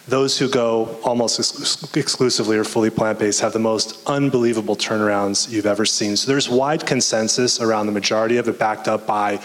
those 0.08 0.38
who 0.38 0.48
go 0.50 1.00
almost 1.04 1.40
ex- 1.40 1.96
exclusively 1.96 2.58
or 2.58 2.64
fully 2.64 2.90
plant 2.90 3.18
based 3.18 3.42
have 3.42 3.54
the 3.54 3.60
most 3.60 4.08
unbelievable 4.08 4.76
turnarounds 4.76 5.50
you've 5.50 5.66
ever 5.66 5.86
seen. 5.86 6.16
So 6.16 6.32
there's 6.32 6.48
wide 6.48 6.86
consensus 6.86 7.60
around 7.60 7.88
the 7.88 7.92
majority 7.92 8.38
of 8.38 8.48
it, 8.48 8.60
backed 8.60 8.88
up 8.88 9.08
by 9.08 9.42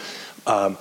um, 0.47 0.77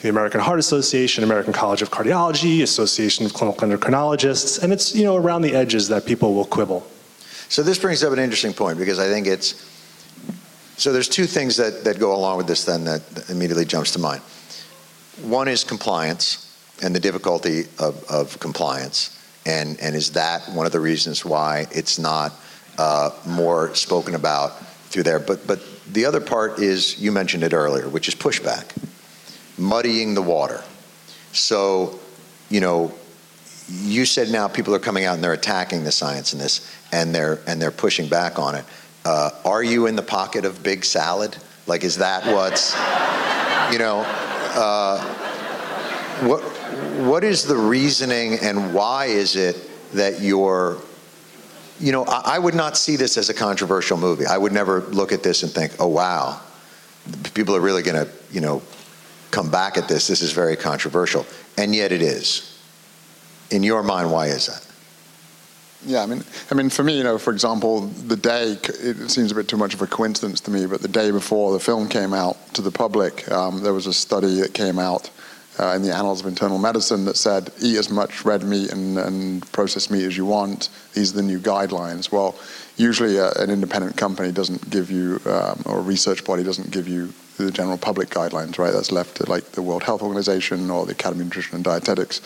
the 0.00 0.08
American 0.08 0.40
Heart 0.40 0.58
Association, 0.58 1.24
American 1.24 1.52
College 1.52 1.80
of 1.80 1.90
Cardiology, 1.90 2.62
Association 2.62 3.24
of 3.24 3.32
Clinical 3.32 3.68
Endocrinologists, 3.68 4.62
and 4.62 4.72
it's 4.72 4.94
you 4.94 5.04
know 5.04 5.16
around 5.16 5.42
the 5.42 5.54
edges 5.54 5.88
that 5.88 6.04
people 6.04 6.34
will 6.34 6.44
quibble. 6.44 6.86
So 7.48 7.62
this 7.62 7.78
brings 7.78 8.02
up 8.02 8.12
an 8.12 8.18
interesting 8.18 8.52
point 8.52 8.78
because 8.78 8.98
I 8.98 9.08
think 9.08 9.26
it's 9.26 9.70
so 10.76 10.92
there's 10.92 11.08
two 11.08 11.26
things 11.26 11.56
that, 11.56 11.84
that 11.84 12.00
go 12.00 12.14
along 12.14 12.38
with 12.38 12.46
this 12.46 12.64
then 12.64 12.84
that 12.84 13.02
immediately 13.30 13.64
jumps 13.64 13.92
to 13.92 13.98
mind. 13.98 14.20
One 15.22 15.46
is 15.46 15.62
compliance 15.62 16.48
and 16.82 16.94
the 16.94 17.00
difficulty 17.00 17.66
of, 17.78 18.02
of 18.10 18.38
compliance. 18.40 19.21
And, 19.44 19.80
and 19.80 19.96
is 19.96 20.12
that 20.12 20.42
one 20.50 20.66
of 20.66 20.72
the 20.72 20.80
reasons 20.80 21.24
why 21.24 21.66
it's 21.70 21.98
not 21.98 22.32
uh, 22.78 23.10
more 23.26 23.74
spoken 23.74 24.14
about 24.14 24.58
through 24.86 25.02
there? 25.02 25.18
But, 25.18 25.46
but 25.46 25.60
the 25.92 26.04
other 26.04 26.20
part 26.20 26.58
is, 26.58 27.00
you 27.00 27.10
mentioned 27.12 27.42
it 27.42 27.52
earlier, 27.52 27.88
which 27.88 28.08
is 28.08 28.14
pushback, 28.14 28.70
muddying 29.58 30.14
the 30.14 30.22
water. 30.22 30.62
So, 31.32 31.98
you 32.50 32.60
know, 32.60 32.94
you 33.68 34.04
said 34.04 34.30
now 34.30 34.48
people 34.48 34.74
are 34.74 34.80
coming 34.80 35.04
out 35.04 35.14
and 35.14 35.24
they're 35.24 35.32
attacking 35.32 35.84
the 35.84 35.92
science 35.92 36.32
in 36.32 36.38
this 36.38 36.70
and 36.92 37.14
they're, 37.14 37.40
and 37.46 37.60
they're 37.60 37.70
pushing 37.70 38.08
back 38.08 38.38
on 38.38 38.54
it. 38.54 38.64
Uh, 39.04 39.30
are 39.44 39.62
you 39.62 39.86
in 39.86 39.96
the 39.96 40.02
pocket 40.02 40.44
of 40.44 40.62
big 40.62 40.84
salad? 40.84 41.36
Like, 41.66 41.82
is 41.82 41.98
that 41.98 42.24
what's, 42.26 42.74
you 43.72 43.78
know, 43.78 44.04
uh, 44.54 45.00
what, 46.26 46.42
what 47.06 47.24
is 47.24 47.44
the 47.44 47.56
reasoning 47.56 48.38
and 48.40 48.74
why 48.74 49.06
is 49.06 49.36
it 49.36 49.56
that 49.92 50.20
you're 50.20 50.78
you 51.80 51.92
know 51.92 52.04
I, 52.04 52.36
I, 52.36 52.38
would 52.38 52.54
not 52.54 52.76
see 52.76 52.96
this 52.96 53.16
as 53.18 53.28
a 53.28 53.34
controversial 53.34 53.96
movie. 53.96 54.26
I 54.26 54.38
would 54.38 54.52
never 54.52 54.80
look 54.80 55.12
at 55.12 55.22
this 55.22 55.42
and 55.42 55.52
think 55.52 55.72
oh 55.80 55.88
wow 55.88 56.40
people 57.34 57.56
are 57.56 57.60
really 57.60 57.82
going 57.82 58.06
to 58.06 58.10
you 58.30 58.40
know 58.40 58.62
come 59.30 59.50
back 59.50 59.76
at 59.76 59.88
this. 59.88 60.06
This 60.06 60.22
is 60.22 60.32
very 60.32 60.56
controversial. 60.56 61.26
And 61.56 61.74
yet 61.74 61.90
it 61.90 62.02
is. 62.02 62.48
In 63.50 63.62
your 63.62 63.82
mind 63.82 64.12
why 64.12 64.26
is 64.26 64.46
that? 64.46 64.66
Yeah, 65.84 66.02
I 66.02 66.06
mean, 66.06 66.22
I 66.48 66.54
mean, 66.54 66.70
for 66.70 66.84
me, 66.84 66.96
you 66.96 67.02
know, 67.02 67.18
for 67.18 67.32
example, 67.32 67.80
the 67.80 68.16
day 68.16 68.52
it 68.52 69.10
seems 69.10 69.32
a 69.32 69.34
bit 69.34 69.48
too 69.48 69.56
much 69.56 69.74
of 69.74 69.82
a 69.82 69.86
coincidence 69.88 70.40
to 70.42 70.52
me, 70.52 70.64
but 70.66 70.80
the 70.80 70.86
day 70.86 71.10
before 71.10 71.52
the 71.52 71.58
film 71.58 71.88
came 71.88 72.14
out 72.14 72.36
to 72.54 72.62
the 72.62 72.70
public, 72.70 73.28
um, 73.32 73.64
there 73.64 73.74
was 73.74 73.88
a 73.88 73.92
study 73.92 74.40
that 74.40 74.54
came 74.54 74.78
out 74.78 75.10
uh, 75.58 75.74
in 75.76 75.82
the 75.82 75.94
Annals 75.94 76.20
of 76.20 76.26
Internal 76.26 76.58
Medicine 76.58 77.04
that 77.04 77.16
said 77.16 77.50
eat 77.60 77.76
as 77.76 77.90
much 77.90 78.24
red 78.24 78.42
meat 78.42 78.72
and, 78.72 78.98
and 78.98 79.52
processed 79.52 79.90
meat 79.90 80.04
as 80.04 80.16
you 80.16 80.26
want. 80.26 80.68
These 80.94 81.12
are 81.12 81.16
the 81.16 81.22
new 81.22 81.38
guidelines. 81.38 82.10
Well, 82.10 82.34
usually 82.76 83.18
uh, 83.18 83.32
an 83.36 83.50
independent 83.50 83.96
company 83.96 84.32
doesn't 84.32 84.70
give 84.70 84.90
you, 84.90 85.20
um, 85.26 85.62
or 85.66 85.78
a 85.78 85.82
research 85.82 86.24
body 86.24 86.42
doesn't 86.42 86.70
give 86.70 86.88
you 86.88 87.12
the 87.36 87.50
general 87.50 87.78
public 87.78 88.08
guidelines, 88.08 88.58
right? 88.58 88.72
That's 88.72 88.92
left 88.92 89.16
to 89.16 89.28
like 89.28 89.44
the 89.52 89.62
World 89.62 89.82
Health 89.82 90.02
Organization 90.02 90.70
or 90.70 90.86
the 90.86 90.92
Academy 90.92 91.22
of 91.22 91.26
Nutrition 91.26 91.56
and 91.56 91.64
Dietetics. 91.64 92.20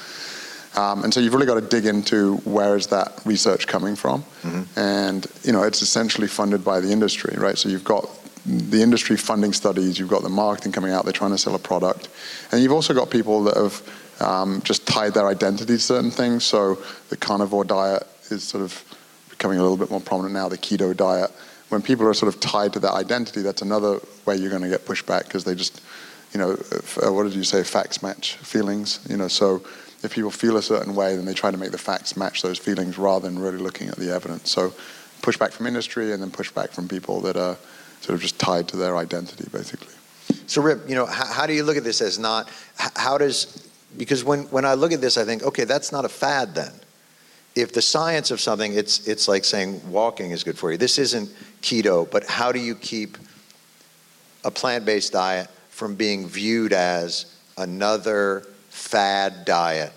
Um, 0.76 1.04
and 1.04 1.14
so 1.14 1.20
you've 1.20 1.32
really 1.32 1.46
got 1.46 1.54
to 1.54 1.62
dig 1.62 1.86
into 1.86 2.36
where 2.38 2.76
is 2.76 2.88
that 2.88 3.20
research 3.24 3.66
coming 3.66 3.96
from, 3.96 4.22
mm-hmm. 4.42 4.78
and 4.78 5.26
you 5.42 5.52
know 5.52 5.62
it's 5.62 5.80
essentially 5.80 6.26
funded 6.28 6.62
by 6.64 6.80
the 6.80 6.92
industry, 6.92 7.34
right? 7.38 7.56
So 7.56 7.70
you've 7.70 7.84
got 7.84 8.06
the 8.44 8.82
industry 8.82 9.16
funding 9.16 9.52
studies, 9.52 9.98
you've 9.98 10.10
got 10.10 10.22
the 10.22 10.28
marketing 10.28 10.72
coming 10.72 10.92
out, 10.92 11.04
they're 11.04 11.12
trying 11.12 11.32
to 11.32 11.38
sell 11.38 11.54
a 11.54 11.58
product. 11.58 12.08
And 12.52 12.62
you've 12.62 12.72
also 12.72 12.94
got 12.94 13.10
people 13.10 13.44
that 13.44 13.56
have 13.56 13.82
um, 14.20 14.62
just 14.62 14.86
tied 14.86 15.14
their 15.14 15.26
identity 15.26 15.74
to 15.74 15.78
certain 15.78 16.10
things. 16.10 16.44
So 16.44 16.78
the 17.08 17.16
carnivore 17.16 17.64
diet 17.64 18.06
is 18.30 18.44
sort 18.44 18.62
of 18.62 18.82
becoming 19.30 19.58
a 19.58 19.62
little 19.62 19.76
bit 19.76 19.90
more 19.90 20.00
prominent 20.00 20.34
now, 20.34 20.48
the 20.48 20.58
keto 20.58 20.96
diet. 20.96 21.30
When 21.68 21.82
people 21.82 22.06
are 22.06 22.14
sort 22.14 22.32
of 22.32 22.40
tied 22.40 22.72
to 22.74 22.78
that 22.80 22.92
identity, 22.92 23.42
that's 23.42 23.62
another 23.62 24.00
way 24.24 24.36
you're 24.36 24.50
going 24.50 24.62
to 24.62 24.68
get 24.68 24.86
pushback 24.86 25.24
because 25.24 25.44
they 25.44 25.54
just, 25.54 25.82
you 26.32 26.38
know, 26.38 26.52
if, 26.52 26.98
uh, 27.04 27.12
what 27.12 27.24
did 27.24 27.34
you 27.34 27.44
say, 27.44 27.62
facts 27.62 28.02
match 28.02 28.36
feelings? 28.36 29.00
You 29.08 29.16
know, 29.16 29.28
so 29.28 29.62
if 30.02 30.14
people 30.14 30.30
feel 30.30 30.56
a 30.56 30.62
certain 30.62 30.94
way, 30.94 31.16
then 31.16 31.24
they 31.24 31.34
try 31.34 31.50
to 31.50 31.56
make 31.56 31.72
the 31.72 31.78
facts 31.78 32.16
match 32.16 32.42
those 32.42 32.58
feelings 32.58 32.96
rather 32.96 33.28
than 33.28 33.38
really 33.38 33.58
looking 33.58 33.88
at 33.88 33.96
the 33.96 34.14
evidence. 34.14 34.50
So 34.50 34.72
pushback 35.22 35.52
from 35.52 35.66
industry 35.66 36.12
and 36.12 36.22
then 36.22 36.30
pushback 36.30 36.70
from 36.70 36.88
people 36.88 37.20
that 37.22 37.36
are 37.36 37.56
sort 38.00 38.14
of 38.14 38.20
just 38.20 38.38
tied 38.38 38.68
to 38.68 38.76
their 38.76 38.96
identity, 38.96 39.48
basically. 39.50 39.95
So, 40.46 40.62
Rip, 40.62 40.88
you 40.88 40.94
know, 40.94 41.06
how, 41.06 41.26
how 41.26 41.46
do 41.46 41.52
you 41.52 41.64
look 41.64 41.76
at 41.76 41.84
this 41.84 42.00
as 42.00 42.18
not? 42.18 42.50
How 42.76 43.18
does 43.18 43.68
because 43.96 44.24
when 44.24 44.44
when 44.44 44.64
I 44.64 44.74
look 44.74 44.92
at 44.92 45.00
this, 45.00 45.16
I 45.16 45.24
think, 45.24 45.42
okay, 45.42 45.64
that's 45.64 45.92
not 45.92 46.04
a 46.04 46.08
fad 46.08 46.54
then. 46.54 46.72
If 47.54 47.72
the 47.72 47.82
science 47.82 48.30
of 48.30 48.40
something, 48.40 48.74
it's 48.74 49.06
it's 49.08 49.28
like 49.28 49.44
saying 49.44 49.80
walking 49.90 50.30
is 50.30 50.44
good 50.44 50.58
for 50.58 50.70
you. 50.70 50.78
This 50.78 50.98
isn't 50.98 51.30
keto, 51.62 52.10
but 52.10 52.24
how 52.24 52.52
do 52.52 52.58
you 52.58 52.74
keep 52.74 53.16
a 54.44 54.50
plant-based 54.50 55.12
diet 55.12 55.48
from 55.70 55.94
being 55.94 56.28
viewed 56.28 56.72
as 56.72 57.34
another 57.58 58.46
fad 58.68 59.44
diet 59.44 59.92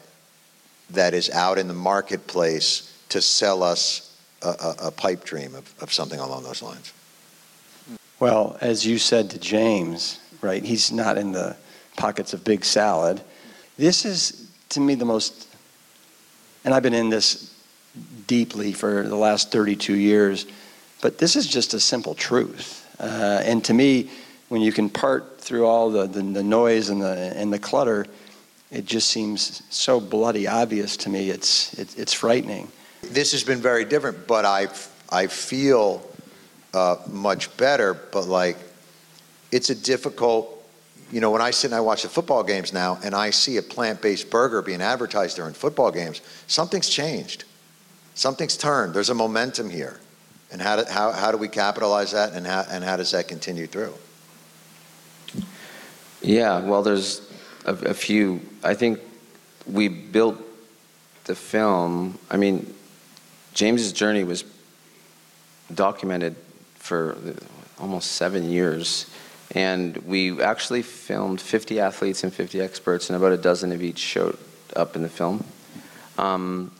that 0.89 1.13
is 1.13 1.29
out 1.29 1.57
in 1.57 1.67
the 1.67 1.73
marketplace 1.73 2.97
to 3.09 3.21
sell 3.21 3.61
us 3.61 4.17
a, 4.41 4.47
a, 4.47 4.75
a 4.87 4.91
pipe 4.91 5.23
dream 5.23 5.53
of, 5.53 5.73
of 5.81 5.93
something 5.93 6.19
along 6.19 6.43
those 6.43 6.61
lines? 6.61 6.93
Well, 8.19 8.57
as 8.61 8.85
you 8.85 8.97
said 8.97 9.29
to 9.31 9.39
James, 9.39 10.18
right, 10.41 10.63
he's 10.63 10.91
not 10.91 11.17
in 11.17 11.31
the 11.31 11.55
pockets 11.97 12.33
of 12.33 12.43
big 12.43 12.63
salad. 12.63 13.21
This 13.77 14.05
is, 14.05 14.49
to 14.69 14.79
me, 14.79 14.95
the 14.95 15.05
most, 15.05 15.47
and 16.63 16.73
I've 16.73 16.83
been 16.83 16.93
in 16.93 17.09
this 17.09 17.53
deeply 18.27 18.73
for 18.73 19.03
the 19.03 19.15
last 19.15 19.51
32 19.51 19.95
years, 19.95 20.45
but 21.01 21.17
this 21.17 21.35
is 21.35 21.47
just 21.47 21.73
a 21.73 21.79
simple 21.79 22.13
truth. 22.13 22.85
Uh, 22.99 23.41
and 23.43 23.63
to 23.65 23.73
me, 23.73 24.09
when 24.49 24.61
you 24.61 24.71
can 24.71 24.89
part 24.89 25.39
through 25.39 25.65
all 25.65 25.89
the, 25.89 26.07
the, 26.07 26.21
the, 26.21 26.43
noise 26.43 26.89
and 26.89 27.01
the, 27.01 27.33
and 27.35 27.53
the 27.53 27.59
clutter, 27.59 28.05
it 28.71 28.85
just 28.85 29.09
seems 29.09 29.63
so 29.69 29.99
bloody 29.99 30.47
obvious 30.47 30.97
to 30.97 31.09
me. 31.09 31.29
It's, 31.29 31.73
it, 31.79 31.97
it's 31.97 32.13
frightening. 32.13 32.69
This 33.01 33.31
has 33.31 33.43
been 33.43 33.59
very 33.59 33.85
different, 33.85 34.27
but 34.27 34.45
I, 34.45 34.67
I 35.09 35.27
feel 35.27 36.07
uh, 36.73 36.97
much 37.09 37.55
better, 37.57 37.93
but 37.93 38.27
like 38.27 38.57
it's 39.51 39.69
a 39.69 39.75
difficult. 39.75 40.55
You 41.11 41.21
know, 41.21 41.31
when 41.31 41.41
I 41.41 41.49
sit 41.49 41.71
and 41.71 41.75
I 41.75 41.79
watch 41.79 42.03
the 42.03 42.09
football 42.09 42.43
games 42.43 42.71
now, 42.71 42.99
and 43.03 43.15
I 43.15 43.31
see 43.31 43.57
a 43.57 43.63
plant-based 43.63 44.29
burger 44.29 44.61
being 44.61 44.81
advertised 44.81 45.37
during 45.37 45.53
football 45.53 45.91
games, 45.91 46.21
something's 46.45 46.87
changed. 46.87 47.45
Something's 48.13 48.55
turned. 48.57 48.93
There's 48.93 49.09
a 49.09 49.15
momentum 49.15 49.69
here, 49.69 49.99
and 50.51 50.61
how 50.61 50.75
do, 50.75 50.91
how, 50.91 51.11
how 51.11 51.31
do 51.31 51.37
we 51.37 51.47
capitalize 51.47 52.11
that, 52.11 52.33
and 52.33 52.45
how, 52.45 52.63
and 52.69 52.83
how 52.83 52.95
does 52.95 53.11
that 53.11 53.27
continue 53.27 53.65
through? 53.65 53.93
Yeah, 56.21 56.59
well, 56.59 56.83
there's 56.83 57.21
a, 57.65 57.73
a 57.73 57.93
few. 57.93 58.41
I 58.63 58.73
think 58.75 58.99
we 59.65 59.87
built 59.87 60.37
the 61.23 61.33
film. 61.33 62.19
I 62.29 62.37
mean, 62.37 62.71
James's 63.53 63.93
journey 63.93 64.23
was 64.23 64.43
documented 65.73 66.35
for 66.75 67.17
almost 67.79 68.11
seven 68.11 68.49
years. 68.49 69.09
And 69.55 69.97
we 69.97 70.41
actually 70.41 70.83
filmed 70.83 71.41
50 71.41 71.79
athletes 71.79 72.23
and 72.23 72.33
50 72.33 72.61
experts, 72.61 73.09
and 73.09 73.17
about 73.17 73.31
a 73.31 73.37
dozen 73.37 73.71
of 73.71 73.81
each 73.81 73.97
showed 73.97 74.37
up 74.75 74.95
in 74.95 75.01
the 75.01 75.09
film. 75.09 75.43
Um, 76.17 76.71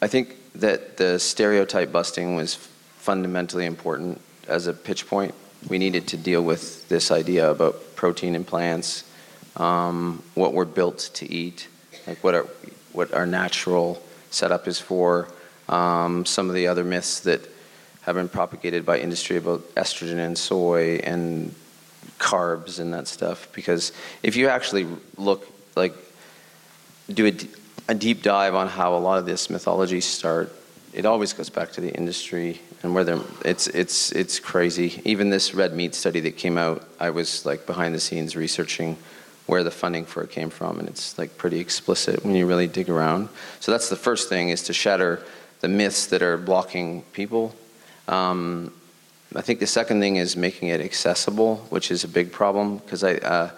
I 0.00 0.08
think 0.08 0.36
that 0.56 0.96
the 0.96 1.18
stereotype 1.18 1.92
busting 1.92 2.34
was 2.34 2.56
fundamentally 2.96 3.66
important 3.66 4.20
as 4.48 4.66
a 4.66 4.72
pitch 4.72 5.06
point. 5.06 5.34
We 5.68 5.78
needed 5.78 6.08
to 6.08 6.16
deal 6.16 6.42
with 6.42 6.88
this 6.88 7.10
idea 7.10 7.50
about 7.50 7.94
protein 7.94 8.34
in 8.34 8.44
plants, 8.44 9.04
um, 9.56 10.22
what 10.34 10.54
we're 10.54 10.64
built 10.64 11.10
to 11.14 11.30
eat, 11.30 11.68
like 12.06 12.22
what 12.24 12.34
our, 12.34 12.46
what 12.92 13.12
our 13.14 13.26
natural 13.26 14.02
setup 14.30 14.66
is 14.66 14.80
for, 14.80 15.28
um, 15.68 16.24
some 16.26 16.48
of 16.48 16.54
the 16.54 16.66
other 16.66 16.84
myths 16.84 17.20
that 17.20 17.40
have 18.02 18.16
been 18.16 18.28
propagated 18.28 18.84
by 18.84 18.98
industry 18.98 19.36
about 19.36 19.60
estrogen 19.76 20.18
and 20.18 20.36
soy 20.36 20.96
and 21.04 21.54
carbs 22.22 22.78
and 22.78 22.94
that 22.94 23.08
stuff. 23.08 23.48
Because 23.52 23.92
if 24.22 24.36
you 24.36 24.48
actually 24.48 24.86
look, 25.16 25.46
like, 25.76 25.94
do 27.12 27.26
a, 27.26 27.34
a 27.88 27.94
deep 27.94 28.22
dive 28.22 28.54
on 28.54 28.68
how 28.68 28.94
a 28.94 29.00
lot 29.08 29.18
of 29.18 29.26
this 29.26 29.50
mythology 29.50 30.00
start, 30.00 30.54
it 30.94 31.04
always 31.04 31.32
goes 31.32 31.50
back 31.50 31.72
to 31.72 31.80
the 31.80 31.92
industry 31.92 32.60
and 32.82 32.94
where 32.94 33.04
they're, 33.04 33.20
it's, 33.44 33.66
it's, 33.66 34.12
it's 34.12 34.38
crazy. 34.38 35.02
Even 35.04 35.30
this 35.30 35.54
red 35.54 35.74
meat 35.74 35.94
study 35.94 36.20
that 36.20 36.36
came 36.36 36.56
out, 36.56 36.86
I 37.00 37.10
was 37.10 37.44
like 37.44 37.66
behind 37.66 37.94
the 37.94 38.00
scenes 38.00 38.36
researching 38.36 38.96
where 39.46 39.64
the 39.64 39.70
funding 39.70 40.04
for 40.04 40.22
it 40.22 40.30
came 40.30 40.50
from, 40.50 40.78
and 40.78 40.88
it's 40.88 41.18
like 41.18 41.36
pretty 41.36 41.58
explicit 41.58 42.24
when 42.24 42.34
you 42.34 42.46
really 42.46 42.68
dig 42.68 42.88
around. 42.88 43.28
So 43.58 43.72
that's 43.72 43.88
the 43.88 43.96
first 43.96 44.28
thing 44.28 44.50
is 44.50 44.62
to 44.64 44.72
shatter 44.72 45.20
the 45.60 45.68
myths 45.68 46.06
that 46.06 46.22
are 46.22 46.36
blocking 46.36 47.02
people. 47.12 47.54
Um, 48.06 48.72
I 49.34 49.40
think 49.40 49.60
the 49.60 49.66
second 49.66 50.00
thing 50.00 50.16
is 50.16 50.36
making 50.36 50.68
it 50.68 50.80
accessible, 50.80 51.56
which 51.70 51.90
is 51.90 52.04
a 52.04 52.08
big 52.08 52.32
problem 52.32 52.78
because 52.78 53.02
I, 53.02 53.14
uh, 53.14 53.50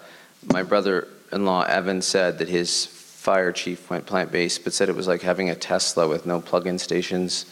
my 0.51 0.63
brother-in-law 0.63 1.63
Evan 1.63 2.01
said 2.01 2.37
that 2.37 2.47
his 2.47 2.85
fire 2.85 3.51
chief 3.51 3.89
went 3.89 4.05
plant-based, 4.05 4.63
but 4.63 4.73
said 4.73 4.87
it 4.87 4.95
was 4.95 5.07
like 5.07 5.21
having 5.21 5.49
a 5.49 5.55
Tesla 5.55 6.07
with 6.07 6.25
no 6.25 6.39
plug-in 6.39 6.77
stations, 6.79 7.45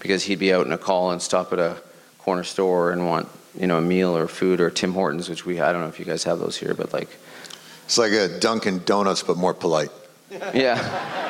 because 0.00 0.22
he'd 0.24 0.38
be 0.38 0.52
out 0.52 0.66
in 0.66 0.72
a 0.72 0.78
call 0.78 1.10
and 1.10 1.20
stop 1.20 1.52
at 1.52 1.58
a 1.58 1.76
corner 2.18 2.44
store 2.44 2.92
and 2.92 3.06
want 3.06 3.28
you 3.58 3.66
know 3.66 3.78
a 3.78 3.80
meal 3.80 4.16
or 4.16 4.28
food 4.28 4.60
or 4.60 4.70
Tim 4.70 4.92
Hortons, 4.92 5.28
which 5.28 5.44
we 5.44 5.60
I 5.60 5.72
don't 5.72 5.82
know 5.82 5.88
if 5.88 5.98
you 5.98 6.04
guys 6.04 6.24
have 6.24 6.38
those 6.38 6.56
here, 6.56 6.74
but 6.74 6.92
like 6.92 7.08
it's 7.84 7.98
like 7.98 8.12
a 8.12 8.38
Dunkin' 8.38 8.84
Donuts 8.84 9.22
but 9.22 9.36
more 9.36 9.54
polite. 9.54 9.90
Yeah. 10.54 11.27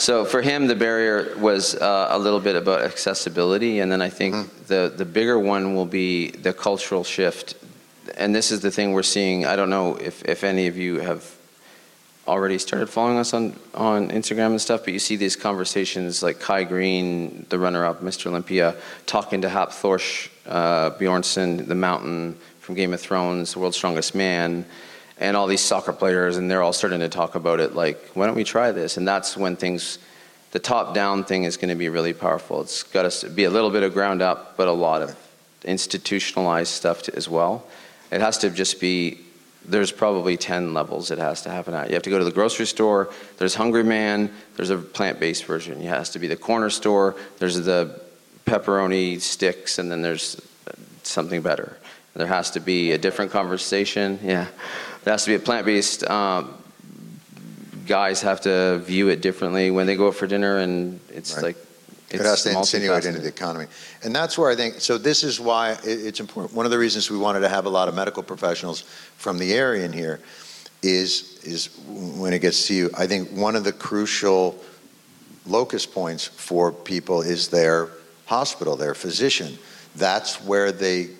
So 0.00 0.24
for 0.24 0.40
him, 0.40 0.66
the 0.66 0.74
barrier 0.74 1.36
was 1.36 1.74
uh, 1.74 2.08
a 2.10 2.18
little 2.18 2.40
bit 2.40 2.56
about 2.56 2.80
accessibility, 2.80 3.80
and 3.80 3.92
then 3.92 4.00
I 4.00 4.08
think 4.08 4.34
mm. 4.34 4.66
the 4.66 4.90
the 4.96 5.04
bigger 5.04 5.38
one 5.38 5.74
will 5.74 5.84
be 5.84 6.30
the 6.30 6.54
cultural 6.54 7.04
shift. 7.04 7.54
And 8.16 8.34
this 8.34 8.50
is 8.50 8.60
the 8.60 8.70
thing 8.70 8.92
we're 8.92 9.02
seeing. 9.02 9.44
I 9.44 9.56
don't 9.56 9.68
know 9.68 9.96
if, 9.96 10.24
if 10.24 10.42
any 10.42 10.68
of 10.68 10.78
you 10.78 11.00
have 11.00 11.22
already 12.26 12.58
started 12.58 12.88
following 12.88 13.18
us 13.18 13.34
on, 13.34 13.54
on 13.74 14.08
Instagram 14.10 14.50
and 14.50 14.60
stuff, 14.60 14.84
but 14.84 14.92
you 14.94 14.98
see 14.98 15.16
these 15.16 15.36
conversations 15.36 16.22
like 16.22 16.40
Kai 16.40 16.64
Greene, 16.64 17.44
the 17.50 17.58
runner-up, 17.58 18.02
Mr. 18.02 18.26
Olympia, 18.26 18.76
talking 19.06 19.42
to 19.42 19.48
Hafthor, 19.48 20.30
uh, 20.46 20.90
Bjornsson, 20.92 21.66
the 21.66 21.74
mountain 21.74 22.38
from 22.60 22.74
Game 22.74 22.94
of 22.94 23.00
Thrones, 23.00 23.52
the 23.52 23.58
world's 23.58 23.76
strongest 23.76 24.14
man, 24.14 24.64
and 25.20 25.36
all 25.36 25.46
these 25.46 25.60
soccer 25.60 25.92
players, 25.92 26.38
and 26.38 26.50
they're 26.50 26.62
all 26.62 26.72
starting 26.72 27.00
to 27.00 27.08
talk 27.08 27.34
about 27.34 27.60
it 27.60 27.74
like, 27.74 28.02
why 28.14 28.26
don't 28.26 28.34
we 28.34 28.42
try 28.42 28.72
this? 28.72 28.96
And 28.96 29.06
that's 29.06 29.36
when 29.36 29.54
things, 29.54 29.98
the 30.52 30.58
top 30.58 30.94
down 30.94 31.24
thing 31.24 31.44
is 31.44 31.58
going 31.58 31.68
to 31.68 31.74
be 31.74 31.90
really 31.90 32.14
powerful. 32.14 32.62
It's 32.62 32.82
got 32.82 33.08
to 33.10 33.28
be 33.28 33.44
a 33.44 33.50
little 33.50 33.70
bit 33.70 33.82
of 33.82 33.92
ground 33.92 34.22
up, 34.22 34.56
but 34.56 34.66
a 34.66 34.72
lot 34.72 35.02
of 35.02 35.14
institutionalized 35.64 36.72
stuff 36.72 37.02
to, 37.02 37.14
as 37.14 37.28
well. 37.28 37.66
It 38.10 38.22
has 38.22 38.38
to 38.38 38.50
just 38.50 38.80
be, 38.80 39.20
there's 39.62 39.92
probably 39.92 40.38
10 40.38 40.72
levels 40.72 41.10
it 41.10 41.18
has 41.18 41.42
to 41.42 41.50
happen 41.50 41.74
at. 41.74 41.88
You 41.88 41.94
have 41.94 42.02
to 42.04 42.10
go 42.10 42.18
to 42.18 42.24
the 42.24 42.32
grocery 42.32 42.66
store, 42.66 43.10
there's 43.36 43.54
Hungry 43.54 43.84
Man, 43.84 44.32
there's 44.56 44.70
a 44.70 44.78
plant 44.78 45.20
based 45.20 45.44
version. 45.44 45.82
It 45.82 45.86
has 45.86 46.08
to 46.10 46.18
be 46.18 46.28
the 46.28 46.36
corner 46.36 46.70
store, 46.70 47.14
there's 47.38 47.60
the 47.60 48.00
pepperoni 48.46 49.20
sticks, 49.20 49.78
and 49.78 49.92
then 49.92 50.00
there's 50.00 50.40
something 51.02 51.42
better. 51.42 51.76
There 52.14 52.26
has 52.26 52.50
to 52.52 52.60
be 52.60 52.92
a 52.92 52.98
different 52.98 53.30
conversation. 53.30 54.18
Yeah. 54.22 54.48
There 55.04 55.12
has 55.12 55.24
to 55.24 55.30
be 55.30 55.34
a 55.34 55.38
plant-based. 55.38 56.08
Um, 56.08 56.54
guys 57.86 58.22
have 58.22 58.40
to 58.42 58.78
view 58.84 59.08
it 59.08 59.20
differently 59.20 59.70
when 59.70 59.86
they 59.86 59.96
go 59.96 60.08
out 60.08 60.14
for 60.14 60.26
dinner, 60.26 60.58
and 60.58 61.00
it's 61.08 61.34
right. 61.34 61.42
like 61.42 61.56
it's 62.10 62.22
it 62.22 62.26
has 62.26 62.42
to 62.44 62.56
insinuate 62.56 63.04
into 63.04 63.20
the 63.20 63.28
economy, 63.28 63.66
and 64.02 64.14
that's 64.14 64.36
where 64.36 64.50
I 64.50 64.56
think. 64.56 64.80
So 64.80 64.98
this 64.98 65.24
is 65.24 65.40
why 65.40 65.76
it's 65.84 66.20
important. 66.20 66.54
One 66.54 66.66
of 66.66 66.72
the 66.72 66.78
reasons 66.78 67.10
we 67.10 67.18
wanted 67.18 67.40
to 67.40 67.48
have 67.48 67.66
a 67.66 67.68
lot 67.68 67.88
of 67.88 67.94
medical 67.94 68.22
professionals 68.22 68.82
from 69.16 69.38
the 69.38 69.52
area 69.54 69.84
in 69.84 69.92
here 69.92 70.20
is 70.82 71.40
is 71.44 71.70
when 71.86 72.32
it 72.32 72.40
gets 72.40 72.66
to 72.68 72.74
you. 72.74 72.90
I 72.96 73.06
think 73.06 73.30
one 73.30 73.56
of 73.56 73.64
the 73.64 73.72
crucial 73.72 74.58
locus 75.46 75.86
points 75.86 76.26
for 76.26 76.72
people 76.72 77.22
is 77.22 77.48
their 77.48 77.90
hospital, 78.26 78.76
their 78.76 78.94
physician. 78.94 79.58
That's 79.96 80.42
where 80.44 80.72
they 80.72 81.10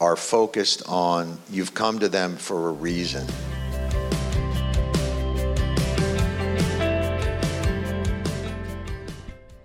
are 0.00 0.16
focused 0.16 0.82
on 0.88 1.38
you've 1.50 1.74
come 1.74 1.98
to 1.98 2.08
them 2.08 2.34
for 2.36 2.68
a 2.68 2.72
reason. 2.72 3.26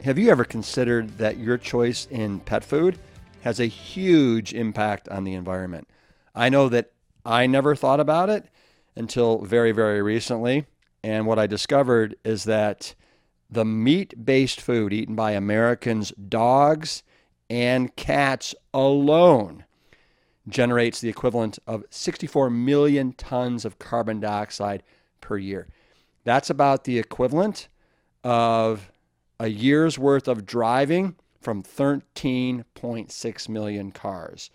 Have 0.04 0.20
you 0.20 0.30
ever 0.30 0.44
considered 0.44 1.18
that 1.18 1.38
your 1.38 1.58
choice 1.58 2.06
in 2.12 2.42
pet 2.42 2.64
food 2.64 3.00
has 3.42 3.60
a 3.60 3.66
huge 3.66 4.54
impact 4.54 5.08
on 5.10 5.24
the 5.24 5.34
environment? 5.34 5.88
I 6.36 6.50
know 6.50 6.70
that 6.70 6.92
I 7.26 7.48
never 7.48 7.76
thought 7.76 8.00
about 8.00 8.30
it 8.30 8.46
until 8.96 9.40
very, 9.40 9.72
very 9.72 10.02
recently. 10.02 10.66
And 11.02 11.26
what 11.26 11.40
I 11.40 11.48
discovered 11.48 12.16
is 12.24 12.44
that 12.44 12.94
the 13.50 13.66
meat 13.66 14.26
based 14.26 14.60
food 14.60 14.92
eaten 14.92 15.16
by 15.16 15.32
Americans, 15.32 16.12
dogs, 16.12 17.02
and 17.50 17.96
cats 17.96 18.54
alone 18.74 19.64
generates 20.48 21.02
the 21.02 21.10
equivalent 21.10 21.60
of 21.66 21.84
64 21.90 22.50
million 22.50 23.14
tons 23.14 23.66
of 23.66 23.80
carbon 23.80 24.20
dioxide 24.20 24.84
per 25.22 25.38
year. 25.38 25.68
That's 26.24 26.50
about 26.50 26.84
the 26.84 27.00
equivalent 27.00 27.68
of 28.24 28.92
a 29.40 29.48
year's 29.48 30.00
worth 30.00 30.28
of 30.28 30.46
driving 30.46 31.16
from 31.40 31.62
13.6 31.62 33.50
million 33.50 33.92
cars. 33.92 34.50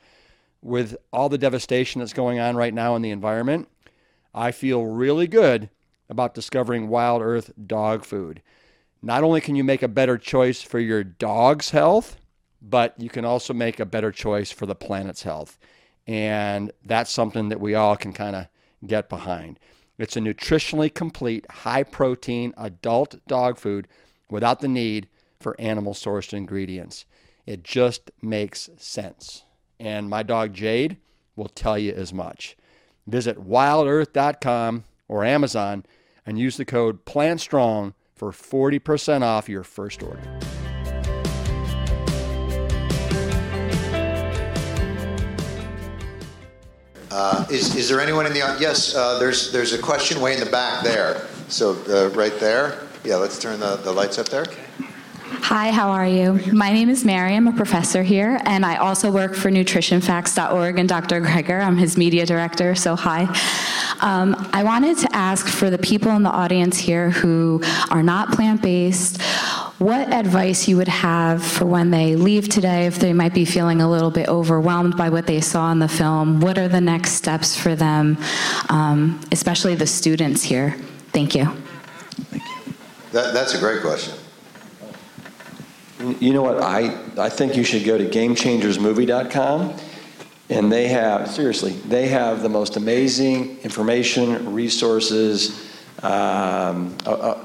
With 0.63 0.97
all 1.13 1.29
the 1.29 1.39
devastation 1.39 2.01
that's 2.01 2.13
going 2.13 2.39
on 2.39 2.57
right 2.57 2.75
now 2.75 2.97
in 2.97 3.03
the 3.03 3.11
environment, 3.11 3.69
I 4.35 4.53
feel 4.53 4.85
really 4.85 5.27
good 5.27 5.71
about 6.09 6.35
discovering 6.35 6.89
Wild 6.89 7.23
Earth 7.23 7.53
dog 7.67 8.05
food. 8.05 8.43
Not 9.03 9.23
only 9.23 9.41
can 9.41 9.55
you 9.55 9.65
make 9.65 9.83
a 9.83 9.89
better 9.89 10.19
choice 10.19 10.61
for 10.61 10.79
your 10.79 11.03
dog's 11.03 11.71
health, 11.71 12.19
but 12.61 12.95
you 12.99 13.09
can 13.09 13.25
also 13.25 13.55
make 13.55 13.81
a 13.81 13.87
better 13.87 14.13
choice 14.13 14.51
for 14.51 14.67
the 14.67 14.75
planet's 14.75 15.23
health. 15.23 15.59
And 16.07 16.73
that's 16.85 17.11
something 17.11 17.49
that 17.51 17.61
we 17.61 17.75
all 17.75 17.97
can 17.97 18.13
kind 18.13 18.37
of 18.37 18.47
get 18.87 19.09
behind. 19.09 19.59
It's 19.99 20.17
a 20.17 20.21
nutritionally 20.21 20.93
complete, 20.93 21.51
high 21.51 21.83
protein 21.83 22.55
adult 22.57 23.17
dog 23.27 23.59
food 23.59 23.87
without 24.31 24.61
the 24.61 24.69
need 24.69 25.09
for 25.39 25.61
animal 25.61 25.93
sourced 25.93 26.33
ingredients. 26.33 27.05
It 27.47 27.63
just 27.63 28.11
makes 28.23 28.71
sense. 28.79 29.45
And 29.79 30.09
my 30.09 30.23
dog 30.23 30.55
Jade 30.55 30.99
will 31.37 31.49
tell 31.49 31.79
you 31.79 31.93
as 31.93 32.13
much. 32.13 32.57
Visit 33.07 33.47
wildearth.com 33.47 34.85
or 35.09 35.25
Amazon 35.25 35.85
and 36.25 36.39
use 36.39 36.57
the 36.57 36.65
code 36.65 37.05
PLANTSTRONG 37.05 37.95
for 38.15 38.31
40% 38.31 39.23
off 39.23 39.49
your 39.49 39.65
first 39.65 40.03
order. 40.03 40.21
Uh, 47.21 47.45
is, 47.51 47.77
is 47.77 47.87
there 47.87 48.01
anyone 48.01 48.25
in 48.25 48.33
the? 48.33 48.39
Yes, 48.59 48.95
uh, 48.95 49.19
there's, 49.19 49.53
there's 49.53 49.75
a 49.75 49.79
question 49.79 50.23
way 50.23 50.33
in 50.33 50.41
the 50.41 50.51
back 50.51 50.83
there. 50.83 51.27
So, 51.49 51.77
uh, 51.91 52.09
right 52.17 52.41
there. 52.41 52.81
Yeah, 53.05 53.17
let's 53.17 53.39
turn 53.39 53.61
the, 53.61 53.77
the 53.77 53.93
lights 53.93 54.19
up 54.19 54.31
there. 54.31 54.47
Hi, 55.43 55.71
how 55.71 55.91
are 55.91 56.07
you? 56.07 56.41
My 56.51 56.73
name 56.73 56.89
is 56.89 57.05
Mary. 57.05 57.35
I'm 57.35 57.47
a 57.47 57.53
professor 57.53 58.03
here, 58.03 58.41
and 58.47 58.65
I 58.65 58.77
also 58.77 59.11
work 59.13 59.35
for 59.35 59.51
nutritionfacts.org 59.51 60.79
and 60.79 60.89
Dr. 60.89 61.21
Greger. 61.21 61.63
I'm 61.63 61.77
his 61.77 61.99
media 61.99 62.25
director, 62.25 62.75
so 62.75 62.97
hi. 62.97 63.25
Um, 64.01 64.49
I 64.53 64.65
wanted 64.65 64.97
to 64.99 65.15
ask 65.15 65.47
for 65.47 65.69
the 65.69 65.79
people 65.79 66.13
in 66.13 66.23
the 66.23 66.31
audience 66.31 66.79
here 66.79 67.11
who 67.11 67.63
are 67.91 68.03
not 68.03 68.33
plant 68.33 68.63
based, 68.63 69.21
what 69.81 70.13
advice 70.13 70.69
you 70.69 70.77
would 70.77 70.89
have 70.89 71.43
for 71.43 71.65
when 71.65 71.91
they 71.91 72.15
leave 72.15 72.51
today, 72.51 72.85
if 72.85 72.99
they 72.99 73.15
might 73.15 73.33
be 73.33 73.47
feeling 73.47 73.81
a 73.81 73.91
little 73.91 74.11
bit 74.11 74.29
overwhelmed 74.29 74.95
by 74.95 75.09
what 75.09 75.27
they 75.27 75.41
saw 75.41 75.73
in 75.73 75.79
the 75.79 75.89
film? 75.89 76.39
What 76.39 76.59
are 76.59 76.69
the 76.69 76.83
next 76.83 77.13
steps 77.13 77.57
for 77.57 77.75
them, 77.75 78.19
um, 78.69 79.19
especially 79.33 79.75
the 79.75 79.87
students 79.87 80.43
here? 80.43 80.77
Thank 81.13 81.35
you. 81.35 81.47
thank 81.47 82.43
That, 83.13 83.33
that's 83.33 83.55
a 83.55 83.59
great 83.59 83.81
question. 83.81 84.13
You 86.21 86.35
know 86.35 86.43
what? 86.43 86.63
I, 86.63 86.95
I 87.17 87.31
think 87.31 87.57
you 87.57 87.65
should 87.65 87.85
go 87.85 87.97
to 87.97 88.05
GameChangersMovie.com, 88.05 89.77
and 90.51 90.71
they 90.71 90.89
have, 90.89 91.31
seriously, 91.31 91.73
they 91.73 92.09
have 92.09 92.43
the 92.43 92.51
most 92.51 92.77
amazing 92.77 93.59
information, 93.61 94.53
resources 94.53 95.71
um, 96.03 96.95
uh, 97.07 97.45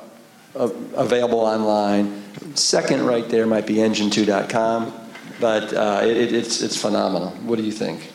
available 0.56 1.40
online. 1.40 2.24
Second, 2.56 3.06
right 3.06 3.28
there, 3.30 3.46
might 3.46 3.68
be 3.68 3.76
Engine2.com, 3.76 4.94
but 5.40 5.74
uh, 5.74 6.02
it, 6.04 6.34
it's, 6.34 6.62
it's 6.62 6.80
phenomenal. 6.80 7.32
What 7.44 7.58
do 7.58 7.64
you 7.64 7.72
think? 7.72 8.12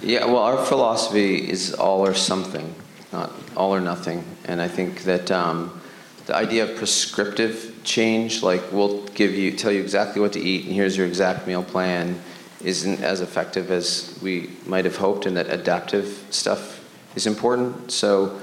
Yeah, 0.00 0.24
well, 0.24 0.38
our 0.38 0.64
philosophy 0.64 1.48
is 1.48 1.74
all 1.74 2.04
or 2.04 2.14
something, 2.14 2.74
not 3.12 3.32
all 3.56 3.74
or 3.74 3.80
nothing. 3.80 4.24
And 4.44 4.60
I 4.60 4.68
think 4.68 5.02
that 5.04 5.30
um, 5.30 5.80
the 6.26 6.34
idea 6.34 6.64
of 6.64 6.76
prescriptive 6.76 7.80
change, 7.84 8.42
like 8.42 8.62
we'll 8.72 9.04
give 9.08 9.34
you, 9.34 9.52
tell 9.52 9.72
you 9.72 9.80
exactly 9.80 10.20
what 10.20 10.32
to 10.32 10.40
eat, 10.40 10.64
and 10.64 10.74
here's 10.74 10.96
your 10.96 11.06
exact 11.06 11.46
meal 11.46 11.62
plan, 11.62 12.20
isn't 12.64 13.00
as 13.00 13.20
effective 13.20 13.70
as 13.70 14.18
we 14.22 14.50
might 14.66 14.84
have 14.84 14.96
hoped, 14.96 15.26
and 15.26 15.36
that 15.36 15.48
adaptive 15.50 16.24
stuff 16.30 16.84
is 17.16 17.26
important. 17.26 17.90
So 17.90 18.40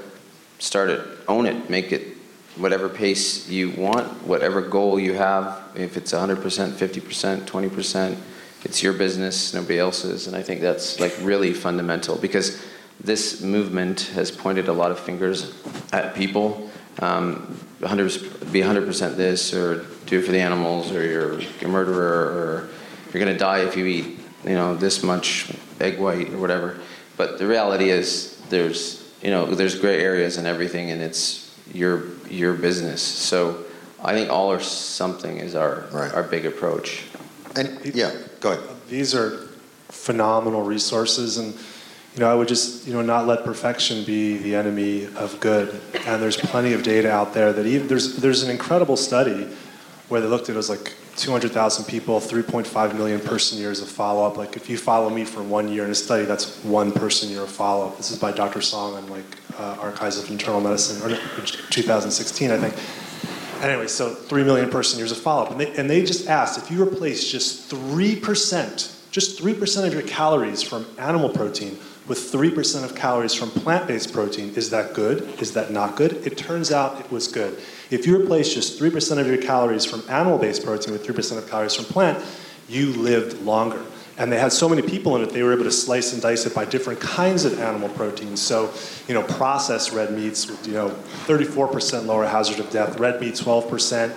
start 0.58 0.90
it, 0.90 1.06
own 1.26 1.46
it, 1.46 1.70
make 1.70 1.92
it 1.92 2.19
whatever 2.56 2.88
pace 2.88 3.48
you 3.48 3.70
want, 3.70 4.06
whatever 4.26 4.60
goal 4.60 4.98
you 4.98 5.14
have. 5.14 5.62
If 5.74 5.96
it's 5.96 6.12
100%, 6.12 6.36
50%, 6.36 7.42
20%, 7.42 8.18
it's 8.64 8.82
your 8.82 8.92
business, 8.92 9.54
nobody 9.54 9.78
else's. 9.78 10.26
And 10.26 10.36
I 10.36 10.42
think 10.42 10.60
that's 10.60 11.00
like 11.00 11.14
really 11.22 11.52
fundamental 11.52 12.16
because 12.16 12.62
this 13.02 13.40
movement 13.40 14.02
has 14.14 14.30
pointed 14.30 14.68
a 14.68 14.72
lot 14.72 14.90
of 14.90 14.98
fingers 14.98 15.54
at 15.92 16.14
people. 16.14 16.70
Um, 16.98 17.58
100, 17.78 18.52
be 18.52 18.60
100% 18.60 19.16
this, 19.16 19.54
or 19.54 19.86
do 20.04 20.18
it 20.18 20.22
for 20.22 20.32
the 20.32 20.40
animals, 20.40 20.92
or 20.92 21.02
you're 21.06 21.40
a 21.62 21.68
murderer, 21.68 22.26
or 22.26 22.68
you're 23.06 23.24
going 23.24 23.32
to 23.32 23.38
die 23.38 23.60
if 23.60 23.74
you 23.74 23.86
eat, 23.86 24.18
you 24.44 24.54
know, 24.54 24.76
this 24.76 25.02
much 25.02 25.50
egg 25.80 25.98
white 25.98 26.30
or 26.30 26.38
whatever. 26.38 26.78
But 27.16 27.38
the 27.38 27.46
reality 27.46 27.88
is, 27.88 28.38
there's, 28.50 29.10
you 29.22 29.30
know, 29.30 29.46
there's 29.46 29.78
gray 29.78 30.02
areas 30.02 30.36
and 30.36 30.46
everything, 30.46 30.90
and 30.90 31.00
it's 31.00 31.49
your 31.72 32.04
your 32.28 32.54
business. 32.54 33.02
So 33.02 33.64
I 34.02 34.12
think 34.12 34.30
all 34.30 34.50
or 34.50 34.60
something 34.60 35.38
is 35.38 35.54
our 35.54 35.84
Right. 35.90 36.12
our 36.12 36.22
big 36.22 36.46
approach. 36.46 37.02
And 37.56 37.78
yeah, 37.94 38.12
go 38.40 38.52
ahead. 38.52 38.64
These 38.88 39.14
are 39.14 39.48
phenomenal 39.88 40.62
resources, 40.62 41.36
and 41.38 41.54
you 42.14 42.20
know, 42.20 42.30
I 42.30 42.34
would 42.34 42.48
just 42.48 42.86
you 42.86 42.92
know 42.92 43.02
not 43.02 43.26
let 43.26 43.44
perfection 43.44 44.04
be 44.04 44.36
the 44.38 44.54
enemy 44.54 45.06
of 45.16 45.38
good. 45.40 45.80
And 46.06 46.22
there's 46.22 46.36
plenty 46.36 46.72
of 46.72 46.82
data 46.82 47.10
out 47.10 47.34
there 47.34 47.52
that 47.52 47.66
even 47.66 47.88
there's 47.88 48.16
there's 48.16 48.42
an 48.42 48.50
incredible 48.50 48.96
study 48.96 49.48
where 50.08 50.20
they 50.20 50.26
looked 50.26 50.48
at 50.48 50.54
it 50.54 50.56
was 50.56 50.68
like 50.68 50.94
200,000 51.16 51.84
people, 51.84 52.18
3.5 52.18 52.94
million 52.96 53.20
person 53.20 53.58
years 53.58 53.80
of 53.80 53.88
follow-up. 53.88 54.36
Like 54.36 54.56
if 54.56 54.68
you 54.68 54.76
follow 54.76 55.08
me 55.08 55.24
for 55.24 55.40
one 55.42 55.68
year 55.68 55.84
in 55.84 55.90
a 55.90 55.94
study, 55.94 56.24
that's 56.24 56.64
one 56.64 56.90
person 56.90 57.28
year 57.28 57.42
of 57.42 57.50
follow-up. 57.50 57.96
This 57.96 58.10
is 58.10 58.18
by 58.18 58.32
Dr. 58.32 58.60
Song 58.60 58.94
on 58.94 59.08
like 59.08 59.24
uh, 59.60 59.76
Archives 59.80 60.18
of 60.18 60.30
Internal 60.30 60.60
Medicine, 60.60 61.02
or 61.02 61.14
2016, 61.70 62.50
I 62.50 62.56
think. 62.56 62.74
Anyway, 63.62 63.86
so 63.86 64.14
3 64.14 64.42
million 64.44 64.70
person 64.70 64.98
years 64.98 65.12
of 65.12 65.18
follow-up. 65.18 65.50
And 65.50 65.60
they, 65.60 65.76
and 65.76 65.88
they 65.88 66.02
just 66.02 66.28
asked, 66.28 66.58
if 66.58 66.70
you 66.70 66.82
replace 66.82 67.30
just 67.30 67.70
3%, 67.70 69.10
just 69.10 69.38
3% 69.38 69.86
of 69.86 69.92
your 69.92 70.02
calories 70.02 70.62
from 70.62 70.86
animal 70.98 71.28
protein 71.28 71.78
with 72.08 72.32
3% 72.32 72.84
of 72.84 72.94
calories 72.96 73.34
from 73.34 73.50
plant-based 73.50 74.14
protein, 74.14 74.54
is 74.54 74.70
that 74.70 74.94
good? 74.94 75.22
Is 75.42 75.52
that 75.52 75.70
not 75.70 75.94
good? 75.94 76.26
It 76.26 76.38
turns 76.38 76.72
out 76.72 76.98
it 76.98 77.10
was 77.12 77.28
good. 77.28 77.58
If 77.90 78.06
you 78.06 78.18
replace 78.18 78.54
just 78.54 78.80
3% 78.80 79.18
of 79.18 79.26
your 79.26 79.36
calories 79.36 79.84
from 79.84 80.02
animal-based 80.08 80.64
protein 80.64 80.92
with 80.94 81.06
3% 81.06 81.36
of 81.36 81.48
calories 81.50 81.74
from 81.74 81.84
plant, 81.84 82.24
you 82.66 82.94
lived 82.94 83.42
longer. 83.42 83.84
And 84.20 84.30
they 84.30 84.38
had 84.38 84.52
so 84.52 84.68
many 84.68 84.82
people 84.82 85.16
in 85.16 85.22
it, 85.22 85.30
they 85.30 85.42
were 85.42 85.54
able 85.54 85.64
to 85.64 85.72
slice 85.72 86.12
and 86.12 86.20
dice 86.20 86.44
it 86.44 86.54
by 86.54 86.66
different 86.66 87.00
kinds 87.00 87.46
of 87.46 87.58
animal 87.58 87.88
proteins. 87.88 88.42
So, 88.42 88.70
you 89.08 89.14
know, 89.14 89.22
processed 89.22 89.92
red 89.92 90.12
meats 90.12 90.46
with, 90.46 90.66
you 90.66 90.74
know, 90.74 90.90
34% 91.24 92.04
lower 92.04 92.26
hazard 92.26 92.58
of 92.58 92.68
death, 92.68 93.00
red 93.00 93.18
meat 93.18 93.32
12%, 93.32 94.14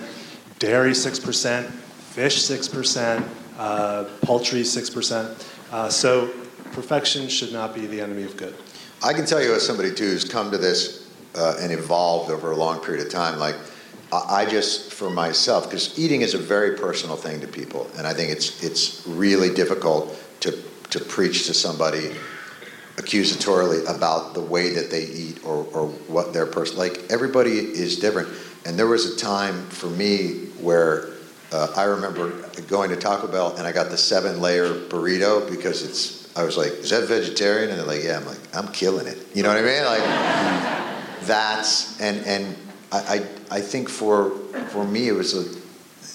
dairy 0.58 0.90
6%, 0.90 1.70
fish 1.70 2.46
6%, 2.46 3.28
uh, 3.56 4.04
poultry 4.20 4.60
6%. 4.60 5.48
Uh, 5.72 5.88
so 5.88 6.26
perfection 6.72 7.26
should 7.26 7.54
not 7.54 7.74
be 7.74 7.86
the 7.86 7.98
enemy 7.98 8.24
of 8.24 8.36
good. 8.36 8.54
I 9.02 9.14
can 9.14 9.24
tell 9.24 9.42
you 9.42 9.54
as 9.54 9.66
somebody 9.66 9.90
too 9.90 10.04
who's 10.04 10.24
come 10.24 10.50
to 10.50 10.58
this 10.58 11.10
uh, 11.34 11.56
and 11.60 11.72
evolved 11.72 12.30
over 12.30 12.50
a 12.50 12.56
long 12.56 12.78
period 12.80 13.06
of 13.06 13.10
time, 13.10 13.38
like 13.38 13.56
I 14.28 14.46
just 14.46 14.92
for 14.92 15.10
myself, 15.10 15.64
because 15.64 15.98
eating 15.98 16.22
is 16.22 16.34
a 16.34 16.38
very 16.38 16.76
personal 16.76 17.16
thing 17.16 17.40
to 17.40 17.48
people, 17.48 17.90
and 17.96 18.06
I 18.06 18.12
think 18.12 18.30
it's 18.30 18.62
it's 18.62 19.06
really 19.06 19.52
difficult 19.54 20.16
to 20.40 20.52
to 20.90 21.00
preach 21.00 21.46
to 21.46 21.54
somebody 21.54 22.10
accusatorily 22.96 23.82
about 23.94 24.34
the 24.34 24.40
way 24.40 24.70
that 24.70 24.90
they 24.90 25.04
eat 25.06 25.44
or, 25.44 25.66
or 25.72 25.88
what 26.06 26.32
their 26.32 26.46
person 26.46 26.78
like 26.78 27.00
everybody 27.10 27.58
is 27.58 27.98
different. 27.98 28.28
And 28.66 28.78
there 28.78 28.86
was 28.86 29.14
a 29.14 29.16
time 29.18 29.66
for 29.68 29.88
me 29.88 30.46
where 30.60 31.08
uh, 31.52 31.72
i 31.76 31.82
remember 31.84 32.30
going 32.68 32.90
to 32.90 32.96
taco 32.96 33.26
bell 33.26 33.54
and 33.56 33.66
i 33.66 33.72
got 33.72 33.90
the 33.90 33.96
seven 33.96 34.40
layer 34.40 34.72
burrito 34.88 35.48
because 35.50 35.82
it's 35.82 36.34
i 36.36 36.44
was 36.44 36.56
like 36.56 36.72
is 36.72 36.90
that 36.90 37.06
vegetarian? 37.08 37.70
And 37.70 37.78
they're 37.78 37.86
like 37.86 38.04
yeah. 38.04 38.18
I'm 38.18 38.26
like 38.26 38.38
i'm 38.54 38.68
killing 38.68 39.06
it. 39.06 39.18
You 39.34 39.42
know 39.42 39.48
what 39.48 39.58
i 39.58 39.62
mean? 39.62 39.84
Like 39.84 40.04
that's 41.26 42.00
and 42.00 42.24
and 42.26 42.56
I, 42.94 43.26
I 43.50 43.56
I 43.58 43.60
think 43.60 43.88
for 43.88 44.30
for 44.68 44.84
me 44.84 45.08
it 45.08 45.12
was 45.12 45.34
a 45.34 45.60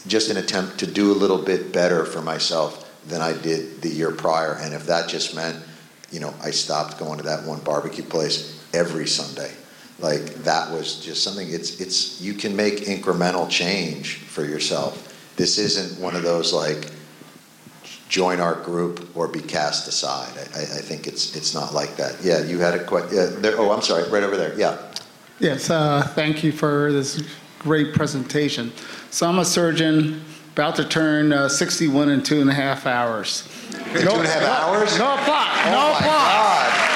just 0.07 0.29
an 0.29 0.37
attempt 0.37 0.79
to 0.79 0.87
do 0.87 1.11
a 1.11 1.17
little 1.23 1.37
bit 1.37 1.73
better 1.73 2.05
for 2.05 2.21
myself 2.21 2.85
than 3.07 3.21
I 3.21 3.33
did 3.33 3.81
the 3.81 3.89
year 3.89 4.11
prior. 4.11 4.53
And 4.53 4.73
if 4.73 4.85
that 4.85 5.09
just 5.09 5.35
meant 5.35 5.57
you 6.11 6.19
know 6.19 6.33
I 6.41 6.51
stopped 6.51 6.97
going 6.97 7.17
to 7.17 7.23
that 7.25 7.43
one 7.45 7.59
barbecue 7.59 8.03
place 8.03 8.63
every 8.73 9.07
Sunday 9.07 9.51
like 9.99 10.21
that 10.43 10.71
was 10.71 11.03
just 11.03 11.23
something 11.23 11.51
it's 11.51 11.79
it's 11.81 12.21
you 12.21 12.33
can 12.33 12.55
make 12.55 12.85
incremental 12.85 13.49
change 13.49 14.17
for 14.17 14.45
yourself. 14.45 15.05
This 15.35 15.57
isn't 15.57 16.01
one 16.01 16.15
of 16.15 16.23
those 16.23 16.53
like 16.53 16.91
join 18.07 18.39
our 18.39 18.55
group 18.55 19.15
or 19.15 19.27
be 19.27 19.41
cast 19.41 19.87
aside. 19.87 20.31
I, 20.55 20.61
I 20.61 20.81
think 20.81 21.05
it's 21.05 21.35
it's 21.35 21.53
not 21.53 21.73
like 21.73 21.97
that. 21.97 22.15
Yeah 22.23 22.43
you 22.43 22.59
had 22.59 22.75
a 22.75 22.83
question 22.83 23.43
yeah, 23.43 23.51
oh 23.57 23.71
I'm 23.71 23.81
sorry 23.81 24.09
right 24.09 24.23
over 24.23 24.37
there. 24.37 24.57
Yeah 24.57 24.77
Yes, 25.39 25.69
uh, 25.69 26.03
thank 26.15 26.43
you 26.43 26.51
for 26.51 26.91
this 26.91 27.23
great 27.59 27.93
presentation. 27.93 28.71
So 29.09 29.27
I'm 29.27 29.39
a 29.39 29.45
surgeon, 29.45 30.21
about 30.53 30.75
to 30.75 30.85
turn 30.85 31.31
uh, 31.31 31.47
61 31.47 32.09
in 32.09 32.21
two 32.23 32.41
and 32.41 32.49
a 32.49 32.53
half 32.53 32.85
hours. 32.85 33.47
Two 33.71 33.99
and 33.99 34.07
a 34.09 34.27
half 34.27 34.43
hours? 34.43 34.97
No 34.99 35.13
applause. 35.13 35.47
Oh 35.65 35.71
no 35.71 35.91
applause. 35.97 36.95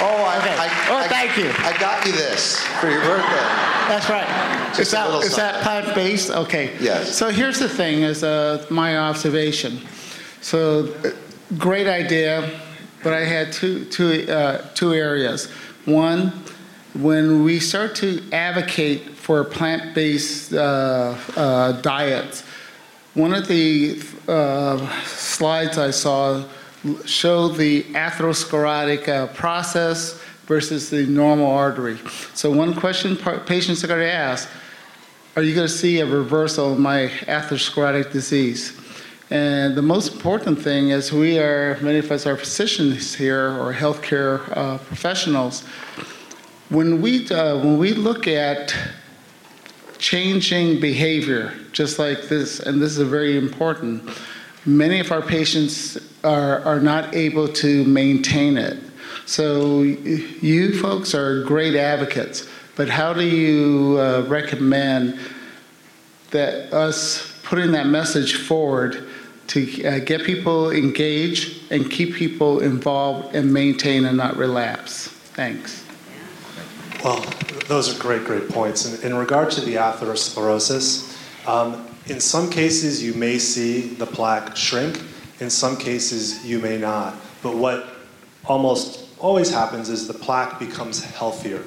Oh, 0.00 0.24
I, 0.24 0.36
Okay. 0.38 0.56
I, 0.56 0.86
Oh, 0.90 0.98
I- 0.98 1.08
thank 1.08 1.36
you. 1.36 1.50
I 1.58 1.76
got 1.80 2.06
you 2.06 2.12
this 2.12 2.60
for 2.80 2.88
your 2.88 3.00
birthday. 3.00 3.34
That's 3.88 4.08
right. 4.08 4.26
Just 4.68 4.80
is 4.80 4.90
that, 4.92 5.24
is 5.24 5.62
plant-based? 5.64 6.30
Okay. 6.30 6.76
Yes. 6.80 7.16
So 7.16 7.30
here's 7.30 7.58
the 7.58 7.68
thing, 7.68 8.02
is 8.02 8.22
uh, 8.22 8.64
my 8.70 8.96
observation. 8.98 9.80
So 10.40 10.94
uh, 11.04 11.10
great 11.58 11.88
idea, 11.88 12.48
but 13.02 13.12
I 13.12 13.24
had 13.24 13.52
two, 13.52 13.86
two, 13.86 14.30
uh, 14.30 14.68
two 14.74 14.94
areas. 14.94 15.50
One, 15.86 16.32
when 16.98 17.44
we 17.44 17.60
start 17.60 17.94
to 17.94 18.20
advocate 18.32 19.10
for 19.10 19.44
plant-based 19.44 20.52
uh, 20.52 21.16
uh, 21.36 21.72
diets, 21.80 22.42
one 23.14 23.32
of 23.32 23.46
the 23.46 24.02
uh, 24.26 25.04
slides 25.04 25.78
I 25.78 25.90
saw 25.90 26.44
showed 27.04 27.56
the 27.56 27.84
atherosclerotic 27.84 29.08
uh, 29.08 29.28
process 29.28 30.20
versus 30.46 30.90
the 30.90 31.06
normal 31.06 31.46
artery. 31.46 31.98
So 32.34 32.50
one 32.50 32.74
question 32.74 33.16
patients 33.46 33.84
are 33.84 33.86
going 33.86 34.00
to 34.00 34.12
ask, 34.12 34.48
are 35.36 35.42
you 35.42 35.54
going 35.54 35.68
to 35.68 35.72
see 35.72 36.00
a 36.00 36.06
reversal 36.06 36.72
of 36.72 36.80
my 36.80 37.08
atherosclerotic 37.26 38.10
disease? 38.10 38.76
And 39.30 39.76
the 39.76 39.82
most 39.82 40.14
important 40.14 40.60
thing 40.60 40.88
is 40.88 41.12
we 41.12 41.38
are, 41.38 41.78
many 41.80 41.98
of 41.98 42.10
us 42.10 42.26
are 42.26 42.36
physicians 42.36 43.14
here 43.14 43.50
or 43.50 43.72
healthcare 43.72 44.40
uh, 44.56 44.78
professionals. 44.78 45.64
When 46.68 47.00
we, 47.00 47.28
uh, 47.30 47.58
when 47.58 47.78
we 47.78 47.94
look 47.94 48.26
at 48.26 48.74
changing 49.98 50.80
behavior, 50.80 51.54
just 51.72 51.98
like 51.98 52.28
this, 52.28 52.60
and 52.60 52.80
this 52.80 52.98
is 52.98 53.08
very 53.08 53.36
important, 53.38 54.08
many 54.66 55.00
of 55.00 55.10
our 55.10 55.22
patients 55.22 55.96
are, 56.24 56.60
are 56.60 56.80
not 56.80 57.14
able 57.14 57.48
to 57.48 57.84
maintain 57.84 58.58
it. 58.58 58.78
So 59.24 59.82
you 59.82 60.78
folks 60.78 61.14
are 61.14 61.42
great 61.44 61.74
advocates, 61.74 62.48
but 62.76 62.88
how 62.88 63.12
do 63.12 63.24
you 63.24 63.98
uh, 63.98 64.26
recommend 64.28 65.18
that 66.30 66.72
us 66.72 67.40
putting 67.42 67.72
that 67.72 67.86
message 67.86 68.36
forward 68.36 69.08
to 69.48 69.84
uh, 69.84 69.98
get 70.00 70.22
people 70.24 70.70
engaged 70.70 71.72
and 71.72 71.90
keep 71.90 72.14
people 72.14 72.60
involved 72.60 73.34
and 73.34 73.52
maintain 73.52 74.04
and 74.04 74.16
not 74.16 74.36
relapse. 74.36 75.08
Thanks. 75.08 75.87
Well, 77.04 77.20
those 77.68 77.94
are 77.94 78.02
great, 78.02 78.24
great 78.24 78.48
points. 78.48 78.84
In, 78.84 79.12
in 79.12 79.16
regard 79.16 79.52
to 79.52 79.60
the 79.60 79.76
atherosclerosis, 79.76 81.16
um, 81.46 81.86
in 82.06 82.18
some 82.18 82.50
cases 82.50 83.00
you 83.00 83.14
may 83.14 83.38
see 83.38 83.82
the 83.82 84.06
plaque 84.06 84.56
shrink. 84.56 85.00
In 85.38 85.48
some 85.48 85.76
cases 85.76 86.44
you 86.44 86.58
may 86.58 86.76
not. 86.76 87.14
But 87.40 87.56
what 87.56 87.86
almost 88.44 89.06
always 89.20 89.50
happens 89.50 89.88
is 89.88 90.08
the 90.08 90.14
plaque 90.14 90.58
becomes 90.58 91.04
healthier. 91.04 91.62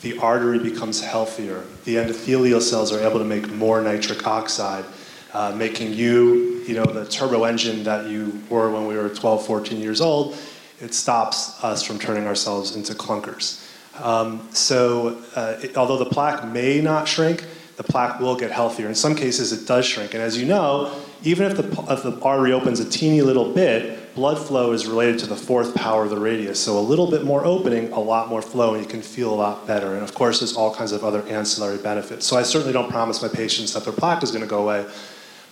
The 0.00 0.16
artery 0.18 0.58
becomes 0.58 1.02
healthier. 1.02 1.64
The 1.84 1.96
endothelial 1.96 2.62
cells 2.62 2.92
are 2.92 3.00
able 3.06 3.18
to 3.18 3.26
make 3.26 3.50
more 3.50 3.82
nitric 3.82 4.26
oxide, 4.26 4.86
uh, 5.34 5.52
making 5.54 5.92
you, 5.92 6.64
you 6.66 6.74
know, 6.74 6.84
the 6.84 7.04
turbo 7.04 7.44
engine 7.44 7.84
that 7.84 8.08
you 8.08 8.40
were 8.48 8.70
when 8.70 8.86
we 8.86 8.96
were 8.96 9.10
12, 9.10 9.44
14 9.44 9.80
years 9.80 10.00
old. 10.00 10.36
It 10.80 10.94
stops 10.94 11.62
us 11.62 11.82
from 11.82 11.98
turning 11.98 12.26
ourselves 12.26 12.74
into 12.74 12.94
clunkers. 12.94 13.68
Um, 13.98 14.48
so, 14.52 15.22
uh, 15.34 15.56
it, 15.62 15.76
although 15.76 15.98
the 15.98 16.06
plaque 16.10 16.46
may 16.46 16.80
not 16.80 17.06
shrink, 17.06 17.44
the 17.76 17.82
plaque 17.82 18.20
will 18.20 18.36
get 18.36 18.50
healthier. 18.50 18.88
In 18.88 18.94
some 18.94 19.14
cases, 19.14 19.52
it 19.52 19.66
does 19.66 19.86
shrink. 19.86 20.14
And 20.14 20.22
as 20.22 20.38
you 20.38 20.46
know, 20.46 20.94
even 21.24 21.50
if 21.50 21.56
the, 21.56 21.64
if 21.92 22.02
the 22.02 22.18
artery 22.22 22.52
opens 22.52 22.80
a 22.80 22.88
teeny 22.88 23.22
little 23.22 23.52
bit, 23.52 24.14
blood 24.14 24.38
flow 24.38 24.72
is 24.72 24.86
related 24.86 25.18
to 25.20 25.26
the 25.26 25.36
fourth 25.36 25.74
power 25.74 26.04
of 26.04 26.10
the 26.10 26.18
radius. 26.18 26.60
So 26.60 26.78
a 26.78 26.80
little 26.80 27.10
bit 27.10 27.24
more 27.24 27.44
opening, 27.44 27.92
a 27.92 28.00
lot 28.00 28.28
more 28.28 28.42
flow, 28.42 28.74
and 28.74 28.82
you 28.82 28.88
can 28.88 29.02
feel 29.02 29.32
a 29.32 29.34
lot 29.34 29.66
better. 29.66 29.94
And 29.94 30.02
of 30.02 30.14
course, 30.14 30.40
there's 30.40 30.56
all 30.56 30.74
kinds 30.74 30.92
of 30.92 31.04
other 31.04 31.22
ancillary 31.28 31.78
benefits. 31.78 32.26
So 32.26 32.36
I 32.36 32.42
certainly 32.42 32.72
don't 32.72 32.90
promise 32.90 33.22
my 33.22 33.28
patients 33.28 33.72
that 33.72 33.84
their 33.84 33.92
plaque 33.92 34.22
is 34.22 34.30
going 34.30 34.42
to 34.42 34.50
go 34.50 34.62
away, 34.62 34.86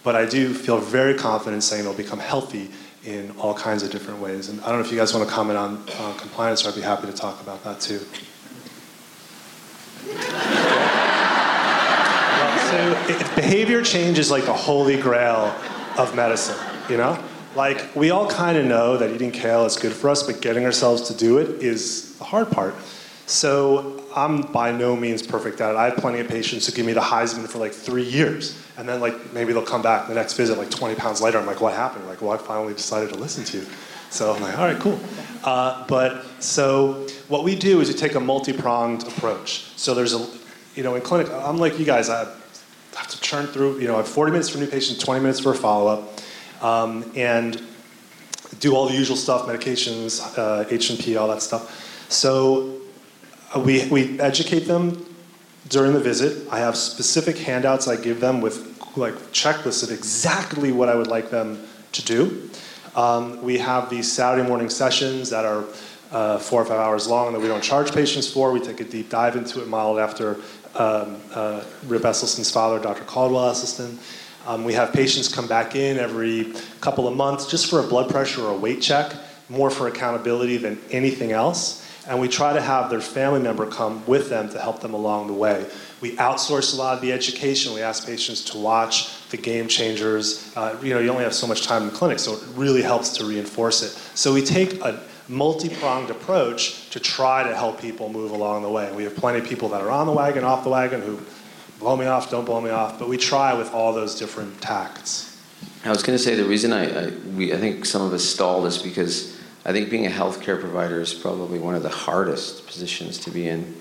but 0.02 0.14
I 0.14 0.26
do 0.26 0.52
feel 0.52 0.78
very 0.78 1.14
confident 1.14 1.62
saying 1.62 1.84
they'll 1.84 1.94
become 1.94 2.18
healthy 2.18 2.70
in 3.04 3.30
all 3.38 3.54
kinds 3.54 3.82
of 3.82 3.90
different 3.90 4.20
ways. 4.20 4.48
And 4.48 4.60
I 4.60 4.66
don't 4.66 4.78
know 4.80 4.84
if 4.84 4.92
you 4.92 4.98
guys 4.98 5.14
want 5.14 5.28
to 5.28 5.34
comment 5.34 5.58
on 5.58 5.82
uh, 5.98 6.12
compliance, 6.18 6.64
or 6.64 6.68
I'd 6.68 6.74
be 6.74 6.80
happy 6.82 7.06
to 7.06 7.12
talk 7.12 7.40
about 7.40 7.64
that 7.64 7.80
too. 7.80 8.00
So 12.70 13.34
behavior 13.34 13.82
change 13.82 14.18
is 14.18 14.30
like 14.30 14.44
the 14.44 14.52
holy 14.52 15.00
grail 15.00 15.54
of 15.98 16.14
medicine, 16.14 16.58
you 16.88 16.96
know? 16.96 17.18
Like, 17.56 17.96
we 17.96 18.10
all 18.10 18.30
kind 18.30 18.56
of 18.56 18.64
know 18.64 18.96
that 18.96 19.10
eating 19.10 19.32
kale 19.32 19.66
is 19.66 19.76
good 19.76 19.92
for 19.92 20.08
us, 20.08 20.22
but 20.22 20.40
getting 20.40 20.64
ourselves 20.64 21.02
to 21.08 21.14
do 21.14 21.38
it 21.38 21.60
is 21.60 22.16
the 22.18 22.24
hard 22.24 22.48
part. 22.52 22.76
So 23.26 23.99
I'm 24.14 24.42
by 24.42 24.72
no 24.72 24.96
means 24.96 25.22
perfect 25.22 25.60
at 25.60 25.70
it. 25.70 25.76
I 25.76 25.86
have 25.86 25.96
plenty 25.96 26.20
of 26.20 26.28
patients 26.28 26.66
who 26.66 26.72
give 26.72 26.86
me 26.86 26.92
the 26.92 27.00
Heisman 27.00 27.48
for 27.48 27.58
like 27.58 27.72
three 27.72 28.02
years, 28.02 28.60
and 28.76 28.88
then 28.88 29.00
like 29.00 29.32
maybe 29.32 29.52
they'll 29.52 29.62
come 29.62 29.82
back 29.82 30.08
the 30.08 30.14
next 30.14 30.34
visit 30.34 30.58
like 30.58 30.70
20 30.70 30.94
pounds 30.96 31.20
later. 31.20 31.38
I'm 31.38 31.46
like, 31.46 31.60
what 31.60 31.74
happened? 31.74 32.06
Like, 32.06 32.20
well, 32.20 32.32
I 32.32 32.36
finally 32.36 32.74
decided 32.74 33.10
to 33.10 33.16
listen 33.16 33.44
to 33.44 33.58
you. 33.58 33.66
So 34.10 34.34
I'm 34.34 34.42
like, 34.42 34.58
all 34.58 34.64
right, 34.64 34.78
cool. 34.80 34.98
Uh, 35.44 35.86
but 35.86 36.24
so 36.42 37.06
what 37.28 37.44
we 37.44 37.54
do 37.54 37.80
is 37.80 37.88
we 37.88 37.94
take 37.94 38.16
a 38.16 38.20
multi-pronged 38.20 39.06
approach. 39.06 39.66
So 39.76 39.94
there's 39.94 40.14
a, 40.14 40.26
you 40.74 40.82
know, 40.82 40.96
in 40.96 41.02
clinic, 41.02 41.30
I'm 41.30 41.58
like 41.58 41.78
you 41.78 41.84
guys. 41.84 42.10
I 42.10 42.24
have 42.96 43.08
to 43.08 43.20
churn 43.20 43.46
through. 43.46 43.78
You 43.78 43.86
know, 43.86 43.94
I 43.94 43.98
have 43.98 44.08
40 44.08 44.32
minutes 44.32 44.48
for 44.48 44.58
new 44.58 44.66
patients, 44.66 44.98
20 45.02 45.20
minutes 45.20 45.38
for 45.38 45.52
a 45.52 45.54
follow-up, 45.54 46.20
um, 46.60 47.10
and 47.14 47.62
do 48.58 48.74
all 48.74 48.88
the 48.88 48.94
usual 48.94 49.16
stuff, 49.16 49.46
medications, 49.46 50.36
uh, 50.36 50.64
H&P, 50.68 51.16
all 51.16 51.28
that 51.28 51.40
stuff. 51.40 52.08
So 52.10 52.79
we, 53.58 53.86
we 53.88 54.20
educate 54.20 54.60
them 54.60 55.04
during 55.68 55.92
the 55.92 56.00
visit. 56.00 56.46
I 56.50 56.58
have 56.60 56.76
specific 56.76 57.38
handouts 57.38 57.88
I 57.88 57.96
give 57.96 58.20
them 58.20 58.40
with 58.40 58.68
like 58.96 59.14
checklists 59.32 59.82
of 59.82 59.90
exactly 59.90 60.72
what 60.72 60.88
I 60.88 60.94
would 60.94 61.06
like 61.06 61.30
them 61.30 61.66
to 61.92 62.04
do. 62.04 62.50
Um, 62.96 63.40
we 63.42 63.58
have 63.58 63.88
these 63.88 64.10
Saturday 64.10 64.46
morning 64.48 64.68
sessions 64.68 65.30
that 65.30 65.44
are 65.44 65.64
uh, 66.10 66.38
four 66.38 66.60
or 66.60 66.64
five 66.64 66.80
hours 66.80 67.06
long 67.06 67.32
that 67.32 67.40
we 67.40 67.46
don't 67.46 67.62
charge 67.62 67.92
patients 67.92 68.30
for. 68.30 68.50
We 68.52 68.60
take 68.60 68.80
a 68.80 68.84
deep 68.84 69.10
dive 69.10 69.36
into 69.36 69.62
it, 69.62 69.68
modeled 69.68 70.00
after 70.00 70.36
um, 70.74 71.20
uh, 71.32 71.62
Rip 71.86 72.02
Esselstyn's 72.02 72.50
father, 72.50 72.80
Dr. 72.80 73.04
Caldwell 73.04 73.52
Esselstyn. 73.52 73.96
Um, 74.46 74.64
we 74.64 74.72
have 74.72 74.92
patients 74.92 75.32
come 75.32 75.46
back 75.46 75.76
in 75.76 75.98
every 75.98 76.52
couple 76.80 77.06
of 77.06 77.14
months 77.14 77.46
just 77.46 77.68
for 77.70 77.78
a 77.78 77.82
blood 77.82 78.10
pressure 78.10 78.42
or 78.42 78.54
a 78.54 78.56
weight 78.56 78.80
check, 78.80 79.12
more 79.48 79.70
for 79.70 79.86
accountability 79.86 80.56
than 80.56 80.80
anything 80.90 81.30
else. 81.30 81.86
And 82.10 82.20
we 82.20 82.26
try 82.26 82.52
to 82.52 82.60
have 82.60 82.90
their 82.90 83.00
family 83.00 83.38
member 83.38 83.66
come 83.66 84.04
with 84.04 84.28
them 84.28 84.48
to 84.48 84.58
help 84.58 84.80
them 84.80 84.94
along 84.94 85.28
the 85.28 85.32
way. 85.32 85.64
We 86.00 86.16
outsource 86.16 86.74
a 86.74 86.76
lot 86.76 86.96
of 86.96 87.02
the 87.02 87.12
education. 87.12 87.72
We 87.72 87.82
ask 87.82 88.04
patients 88.04 88.44
to 88.46 88.58
watch 88.58 89.28
the 89.28 89.36
game 89.36 89.68
changers. 89.68 90.52
Uh, 90.56 90.76
you 90.82 90.92
know, 90.92 90.98
you 90.98 91.08
only 91.10 91.22
have 91.22 91.34
so 91.34 91.46
much 91.46 91.64
time 91.64 91.82
in 91.82 91.90
the 91.90 91.94
clinic, 91.94 92.18
so 92.18 92.32
it 92.32 92.42
really 92.56 92.82
helps 92.82 93.10
to 93.18 93.24
reinforce 93.24 93.84
it. 93.84 93.90
So 94.18 94.34
we 94.34 94.42
take 94.42 94.80
a 94.80 95.00
multi-pronged 95.28 96.10
approach 96.10 96.90
to 96.90 96.98
try 96.98 97.44
to 97.44 97.54
help 97.54 97.80
people 97.80 98.08
move 98.08 98.32
along 98.32 98.62
the 98.62 98.70
way. 98.70 98.90
We 98.92 99.04
have 99.04 99.14
plenty 99.14 99.38
of 99.38 99.46
people 99.46 99.68
that 99.68 99.80
are 99.80 99.90
on 99.92 100.08
the 100.08 100.12
wagon, 100.12 100.42
off 100.42 100.64
the 100.64 100.70
wagon, 100.70 101.02
who 101.02 101.20
blow 101.78 101.96
me 101.96 102.06
off, 102.06 102.28
don't 102.28 102.44
blow 102.44 102.60
me 102.60 102.70
off, 102.70 102.98
but 102.98 103.08
we 103.08 103.18
try 103.18 103.54
with 103.54 103.72
all 103.72 103.92
those 103.92 104.18
different 104.18 104.60
tacts. 104.60 105.40
I 105.84 105.90
was 105.90 106.02
going 106.02 106.18
to 106.18 106.22
say 106.22 106.34
the 106.34 106.44
reason 106.44 106.72
I, 106.72 107.06
I, 107.06 107.10
we, 107.36 107.54
I 107.54 107.56
think 107.56 107.84
some 107.84 108.02
of 108.02 108.12
us 108.12 108.24
stalled 108.24 108.66
is 108.66 108.78
because 108.78 109.39
I 109.64 109.72
think 109.72 109.90
being 109.90 110.06
a 110.06 110.10
healthcare 110.10 110.58
provider 110.58 111.00
is 111.00 111.12
probably 111.12 111.58
one 111.58 111.74
of 111.74 111.82
the 111.82 111.90
hardest 111.90 112.66
positions 112.66 113.18
to 113.18 113.30
be 113.30 113.46
in 113.46 113.76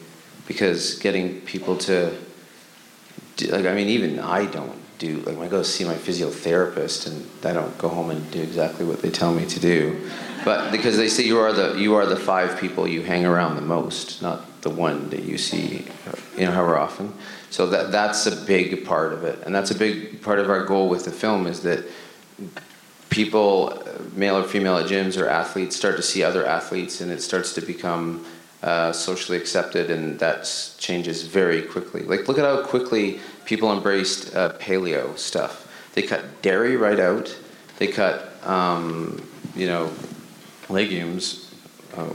because 0.48 1.00
getting 1.00 1.42
people 1.42 1.78
to, 1.78 2.18
do, 3.38 3.48
like, 3.48 3.66
I 3.66 3.74
mean, 3.74 3.88
even 3.88 4.20
I 4.20 4.46
don't 4.46 4.78
do, 4.98 5.18
like, 5.20 5.38
when 5.38 5.48
I 5.48 5.50
go 5.50 5.64
see 5.64 5.86
my 5.86 5.94
physiotherapist 5.94 7.08
and 7.08 7.26
I 7.46 7.54
don't 7.54 7.78
go 7.78 7.88
home 7.88 8.10
and 8.10 8.30
do 8.32 8.42
exactly 8.42 8.86
what 8.86 9.02
they 9.02 9.10
tell 9.10 9.34
me 9.34 9.46
to 9.46 9.60
do. 9.60 10.10
But 10.44 10.72
because 10.72 10.98
they 10.98 11.08
say 11.08 11.24
you 11.24 11.40
are 11.40 11.54
the 11.54 11.78
you 11.78 11.96
are 11.96 12.06
the 12.06 12.16
five 12.16 12.60
people 12.60 12.88
you 12.88 13.02
hang 13.04 13.26
around 13.26 13.56
the 13.56 13.62
most, 13.62 14.22
not 14.22 14.62
the 14.62 14.70
one 14.70 15.10
that 15.10 15.24
you 15.24 15.38
see, 15.38 15.86
you 16.38 16.46
know, 16.46 16.52
however 16.52 16.78
often. 16.78 17.14
So 17.50 17.68
that 17.68 17.92
that's 17.92 18.26
a 18.26 18.36
big 18.36 18.86
part 18.86 19.14
of 19.14 19.24
it, 19.24 19.40
and 19.46 19.54
that's 19.54 19.72
a 19.72 19.76
big 19.76 20.22
part 20.22 20.40
of 20.40 20.50
our 20.50 20.64
goal 20.66 20.90
with 20.90 21.06
the 21.06 21.12
film 21.12 21.46
is 21.48 21.62
that 21.64 21.84
people, 23.10 23.84
male 24.14 24.38
or 24.38 24.44
female 24.44 24.78
at 24.78 24.86
gyms 24.86 25.22
or 25.22 25.28
athletes, 25.28 25.76
start 25.76 25.96
to 25.98 26.04
see 26.04 26.24
other 26.24 26.46
athletes, 26.46 27.02
and 27.02 27.12
it 27.12 27.22
starts 27.22 27.54
to 27.54 27.62
become 27.62 28.26
uh, 28.64 28.92
socially 28.92 29.38
accepted, 29.38 29.90
and 29.90 30.20
that 30.20 30.50
changes 30.78 31.24
very 31.24 31.62
quickly. 31.62 32.04
Like 32.04 32.28
look 32.28 32.38
at 32.38 32.46
how 32.46 32.64
quickly 32.64 33.20
people 33.46 33.72
embraced 33.72 34.36
uh, 34.36 34.54
paleo 34.54 35.18
stuff. 35.18 35.66
They 35.94 36.02
cut 36.02 36.42
dairy 36.42 36.76
right 36.76 37.00
out. 37.00 37.36
They 37.78 37.88
cut, 37.88 38.34
um, 38.46 39.26
you 39.56 39.68
know, 39.68 39.92
legumes, 40.68 41.54
uh, 41.96 42.14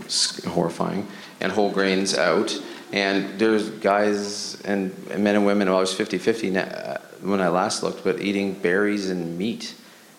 horrifying, 0.49 1.09
and 1.41 1.51
whole 1.51 1.71
grains 1.71 2.17
out. 2.17 2.57
And 2.93 3.39
there's 3.41 3.71
guys 3.71 4.61
and, 4.63 4.95
men 5.09 5.35
and 5.35 5.47
women, 5.47 5.69
well, 5.69 5.79
I 5.79 5.81
was 5.81 5.93
50 5.93 6.19
50 6.19 6.57
uh, 6.57 6.99
when 7.23 7.41
I 7.41 7.49
last 7.49 7.83
looked, 7.83 8.05
but 8.05 8.21
eating 8.21 8.53
berries 8.53 9.11
and 9.11 9.37
meat. 9.37 9.75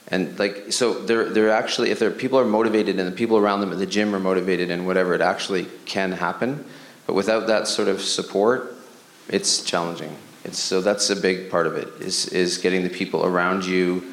And 0.10 0.38
like, 0.38 0.72
so 0.72 0.94
they're, 0.94 1.30
they're 1.30 1.50
actually, 1.52 1.90
if 1.90 2.00
they're, 2.00 2.12
people 2.12 2.40
are 2.40 2.46
motivated 2.46 3.00
and 3.00 3.08
the 3.08 3.16
people 3.16 3.38
around 3.38 3.62
them 3.62 3.72
at 3.72 3.80
the 3.80 3.88
gym 3.88 4.14
are 4.14 4.20
motivated 4.20 4.70
and 4.70 4.86
whatever, 4.86 5.16
it 5.16 5.22
actually 5.22 5.68
can 5.86 6.12
happen. 6.12 6.64
But 7.08 7.14
without 7.14 7.48
that 7.48 7.68
sort 7.68 7.88
of 7.88 8.02
support, 8.02 8.76
it's 9.30 9.64
challenging. 9.64 10.16
It's, 10.44 10.60
so 10.60 10.82
that's 10.82 11.10
a 11.10 11.16
big 11.16 11.50
part 11.50 11.66
of 11.66 11.76
it, 11.76 11.88
is, 12.00 12.28
is 12.28 12.60
getting 12.60 12.84
the 12.84 12.90
people 12.90 13.26
around 13.26 13.66
you 13.66 14.04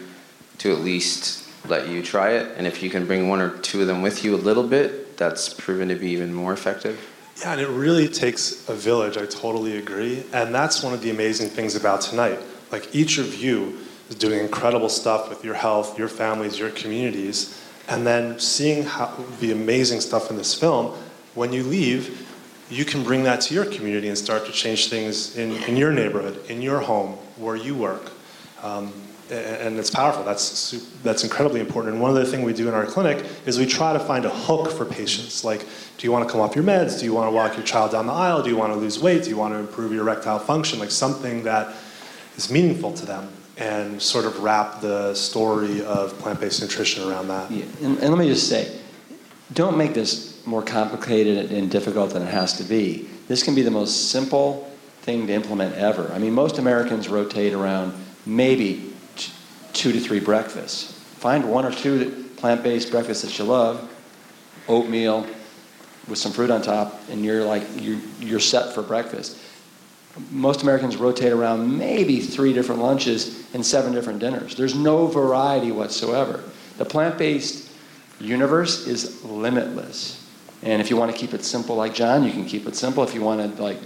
to 0.58 0.72
at 0.72 0.80
least 0.80 1.46
let 1.68 1.88
you 1.88 2.02
try 2.02 2.30
it. 2.30 2.56
And 2.56 2.66
if 2.66 2.82
you 2.82 2.88
can 2.88 3.06
bring 3.06 3.28
one 3.28 3.40
or 3.40 3.58
two 3.58 3.82
of 3.82 3.86
them 3.86 4.00
with 4.00 4.24
you 4.24 4.34
a 4.34 4.36
little 4.38 4.66
bit, 4.66 5.18
that's 5.18 5.52
proven 5.52 5.88
to 5.88 5.94
be 5.94 6.10
even 6.10 6.32
more 6.32 6.54
effective. 6.54 7.06
Yeah, 7.40 7.52
and 7.52 7.60
it 7.60 7.68
really 7.68 8.08
takes 8.08 8.68
a 8.68 8.74
village. 8.74 9.16
I 9.16 9.26
totally 9.26 9.76
agree. 9.76 10.24
And 10.32 10.54
that's 10.54 10.82
one 10.82 10.94
of 10.94 11.02
the 11.02 11.10
amazing 11.10 11.50
things 11.50 11.76
about 11.76 12.00
tonight. 12.00 12.38
Like 12.70 12.94
each 12.94 13.18
of 13.18 13.34
you 13.34 13.78
is 14.08 14.16
doing 14.16 14.40
incredible 14.40 14.88
stuff 14.88 15.28
with 15.28 15.44
your 15.44 15.54
health, 15.54 15.98
your 15.98 16.08
families, 16.08 16.58
your 16.58 16.70
communities. 16.70 17.62
And 17.88 18.06
then 18.06 18.38
seeing 18.38 18.84
how, 18.84 19.14
the 19.40 19.52
amazing 19.52 20.00
stuff 20.00 20.30
in 20.30 20.36
this 20.36 20.54
film, 20.54 20.96
when 21.34 21.52
you 21.52 21.62
leave, 21.62 22.28
you 22.70 22.84
can 22.84 23.02
bring 23.02 23.22
that 23.24 23.40
to 23.42 23.54
your 23.54 23.66
community 23.66 24.08
and 24.08 24.16
start 24.16 24.46
to 24.46 24.52
change 24.52 24.88
things 24.88 25.36
in, 25.36 25.52
in 25.64 25.76
your 25.76 25.92
neighborhood, 25.92 26.44
in 26.48 26.62
your 26.62 26.80
home, 26.80 27.12
where 27.36 27.56
you 27.56 27.74
work. 27.74 28.12
Um, 28.62 28.92
and 29.30 29.78
it's 29.78 29.90
powerful. 29.90 30.24
That's 30.24 30.72
that's 31.02 31.24
incredibly 31.24 31.60
important. 31.60 31.94
And 31.94 32.02
one 32.02 32.10
of 32.10 32.16
the 32.16 32.30
things 32.30 32.44
we 32.44 32.52
do 32.52 32.68
in 32.68 32.74
our 32.74 32.84
clinic 32.84 33.24
is 33.46 33.58
we 33.58 33.66
try 33.66 33.92
to 33.92 34.00
find 34.00 34.24
a 34.24 34.30
hook 34.30 34.70
for 34.70 34.84
patients. 34.84 35.42
Like, 35.44 35.60
do 35.96 36.06
you 36.06 36.12
want 36.12 36.26
to 36.26 36.30
come 36.30 36.40
off 36.40 36.54
your 36.54 36.64
meds? 36.64 36.98
Do 36.98 37.06
you 37.06 37.14
want 37.14 37.28
to 37.28 37.34
walk 37.34 37.56
your 37.56 37.64
child 37.64 37.92
down 37.92 38.06
the 38.06 38.12
aisle? 38.12 38.42
Do 38.42 38.50
you 38.50 38.56
want 38.56 38.72
to 38.72 38.78
lose 38.78 38.98
weight? 39.00 39.24
Do 39.24 39.30
you 39.30 39.36
want 39.36 39.54
to 39.54 39.58
improve 39.58 39.92
your 39.92 40.02
erectile 40.02 40.38
function? 40.38 40.78
Like 40.78 40.90
something 40.90 41.44
that 41.44 41.74
is 42.36 42.50
meaningful 42.50 42.92
to 42.94 43.06
them, 43.06 43.32
and 43.62 44.02
sort 44.02 44.24
of 44.24 44.42
wrap 44.42 44.80
the 44.80 45.14
story 45.14 45.84
of 45.84 46.18
plant-based 46.18 46.60
nutrition 46.60 47.08
around 47.08 47.28
that. 47.28 47.48
Yeah. 47.48 47.64
And, 47.80 47.96
and 47.98 48.08
let 48.10 48.18
me 48.18 48.26
just 48.26 48.48
say, 48.48 48.76
don't 49.52 49.76
make 49.76 49.94
this 49.94 50.44
more 50.44 50.62
complicated 50.62 51.52
and 51.52 51.70
difficult 51.70 52.10
than 52.10 52.22
it 52.22 52.30
has 52.30 52.54
to 52.54 52.64
be. 52.64 53.08
This 53.28 53.44
can 53.44 53.54
be 53.54 53.62
the 53.62 53.70
most 53.70 54.10
simple 54.10 54.68
thing 55.02 55.28
to 55.28 55.32
implement 55.32 55.76
ever. 55.76 56.10
I 56.12 56.18
mean, 56.18 56.32
most 56.32 56.58
Americans 56.58 57.08
rotate 57.08 57.52
around 57.52 57.94
maybe 58.26 58.92
t- 59.14 59.32
two 59.72 59.92
to 59.92 60.00
three 60.00 60.20
breakfasts. 60.20 60.92
Find 61.18 61.48
one 61.48 61.64
or 61.64 61.70
two 61.70 62.28
plant-based 62.38 62.90
breakfasts 62.90 63.22
that 63.22 63.38
you 63.38 63.44
love, 63.44 63.88
oatmeal 64.66 65.24
with 66.08 66.18
some 66.18 66.32
fruit 66.32 66.50
on 66.50 66.62
top, 66.62 67.00
and 67.10 67.24
you're 67.24 67.44
like 67.44 67.62
you're, 67.76 68.00
you're 68.18 68.40
set 68.40 68.74
for 68.74 68.82
breakfast. 68.82 69.38
Most 70.30 70.62
Americans 70.62 70.96
rotate 70.96 71.32
around 71.32 71.78
maybe 71.78 72.20
three 72.20 72.52
different 72.52 72.82
lunches 72.82 73.46
and 73.54 73.64
seven 73.64 73.92
different 73.92 74.18
dinners. 74.18 74.54
There's 74.54 74.74
no 74.74 75.06
variety 75.06 75.72
whatsoever. 75.72 76.42
The 76.76 76.84
plant-based 76.84 77.70
universe 78.20 78.86
is 78.86 79.24
limitless. 79.24 80.18
And 80.62 80.80
if 80.80 80.90
you 80.90 80.96
want 80.96 81.10
to 81.10 81.16
keep 81.16 81.34
it 81.34 81.44
simple 81.44 81.76
like 81.76 81.94
Jon, 81.94 82.24
you 82.24 82.30
can 82.30 82.44
keep 82.44 82.66
it 82.66 82.76
simple. 82.76 83.02
If 83.02 83.14
you 83.14 83.22
want 83.22 83.56
to 83.56 83.62
like 83.62 83.78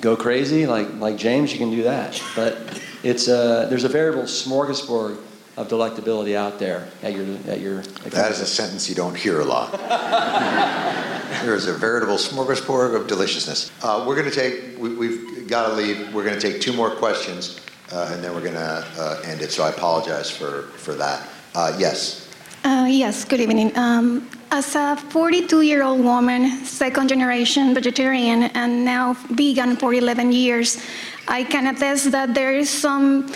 go 0.00 0.14
crazy 0.16 0.66
like 0.66 0.92
like 0.94 1.16
James, 1.16 1.52
you 1.52 1.58
can 1.58 1.70
do 1.70 1.82
that. 1.84 2.22
But 2.36 2.80
it's 3.02 3.28
a, 3.28 3.66
there's 3.68 3.84
a 3.84 3.88
variable 3.88 4.22
smorgasbord 4.22 5.18
of 5.56 5.68
delectability 5.68 6.34
out 6.34 6.58
there 6.58 6.88
at 7.02 7.14
your 7.14 7.24
at 7.48 7.60
your. 7.60 7.80
That 8.10 8.30
is 8.30 8.40
a 8.40 8.46
sentence 8.46 8.88
you 8.88 8.94
don't 8.94 9.16
hear 9.16 9.40
a 9.40 9.44
lot. 9.44 9.72
there 11.42 11.54
is 11.54 11.66
a 11.66 11.72
veritable 11.72 12.16
smorgasbord 12.16 12.94
of 12.94 13.06
deliciousness. 13.06 13.72
Uh, 13.82 14.04
we're 14.06 14.16
going 14.16 14.30
to 14.30 14.34
take. 14.34 14.78
We, 14.78 14.94
we've 14.94 15.48
got 15.48 15.68
to 15.68 15.74
leave. 15.74 16.12
We're 16.14 16.24
going 16.24 16.38
to 16.38 16.52
take 16.52 16.60
two 16.60 16.72
more 16.72 16.90
questions, 16.90 17.60
uh, 17.92 18.10
and 18.12 18.22
then 18.22 18.34
we're 18.34 18.42
going 18.42 18.54
to 18.54 18.86
uh, 18.98 19.22
end 19.24 19.40
it. 19.40 19.50
So 19.50 19.64
I 19.64 19.70
apologize 19.70 20.30
for 20.30 20.62
for 20.76 20.94
that. 20.94 21.26
Uh, 21.54 21.74
yes. 21.78 22.22
Uh, 22.64 22.86
yes, 22.90 23.24
good 23.24 23.40
evening. 23.40 23.70
Um, 23.78 24.28
as 24.50 24.74
a 24.74 24.96
42 24.96 25.62
year 25.62 25.82
old 25.82 26.02
woman, 26.02 26.64
second 26.64 27.08
generation 27.08 27.74
vegetarian, 27.74 28.44
and 28.54 28.84
now 28.84 29.14
vegan 29.30 29.76
for 29.76 29.94
11 29.94 30.32
years, 30.32 30.82
I 31.28 31.44
can 31.44 31.68
attest 31.68 32.10
that 32.10 32.34
there 32.34 32.54
is 32.54 32.68
some 32.68 33.32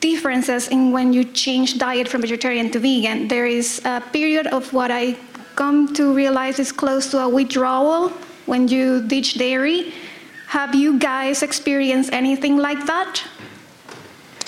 differences 0.00 0.68
in 0.68 0.92
when 0.92 1.12
you 1.12 1.24
change 1.24 1.78
diet 1.78 2.08
from 2.08 2.20
vegetarian 2.20 2.70
to 2.70 2.78
vegan. 2.78 3.28
There 3.28 3.46
is 3.46 3.80
a 3.84 4.02
period 4.12 4.46
of 4.48 4.72
what 4.72 4.90
I 4.90 5.16
come 5.56 5.92
to 5.94 6.14
realize 6.14 6.58
is 6.58 6.72
close 6.72 7.10
to 7.10 7.18
a 7.20 7.28
withdrawal 7.28 8.10
when 8.46 8.68
you 8.68 9.02
ditch 9.02 9.34
dairy. 9.34 9.92
Have 10.48 10.74
you 10.74 10.98
guys 10.98 11.42
experienced 11.42 12.12
anything 12.12 12.56
like 12.56 12.86
that? 12.86 13.22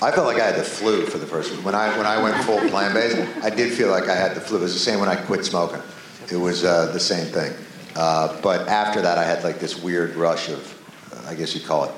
I 0.03 0.11
felt 0.11 0.27
like 0.27 0.41
I 0.41 0.47
had 0.47 0.57
the 0.57 0.65
flu 0.65 1.07
for 1.07 1.19
the 1.19 1.27
first 1.27 1.53
when 1.63 1.77
I 1.77 1.97
when 1.97 2.07
I 2.07 2.21
went 2.21 2.37
full 2.45 2.59
plant 2.71 2.95
based. 2.95 3.45
I 3.45 3.51
did 3.51 3.73
feel 3.73 3.89
like 3.89 4.09
I 4.09 4.17
had 4.17 4.35
the 4.35 4.41
flu. 4.41 4.59
It 4.59 4.63
was 4.63 4.75
the 4.75 4.81
same 4.81 4.99
when 4.99 5.09
I 5.09 5.17
quit 5.17 5.45
smoking. 5.45 5.83
It 6.31 6.37
was 6.37 6.65
uh, 6.65 6.91
the 6.93 7.01
same 7.01 7.27
thing. 7.27 7.53
Uh, 7.95 8.41
but 8.41 8.69
after 8.69 9.01
that, 9.03 9.19
I 9.19 9.25
had 9.25 9.45
like 9.45 9.61
this 9.61 9.81
weird 9.81 10.17
rush 10.17 10.49
of, 10.49 10.61
I 11.27 11.35
guess 11.35 11.55
you'd 11.55 11.65
call 11.65 11.85
it, 11.85 11.93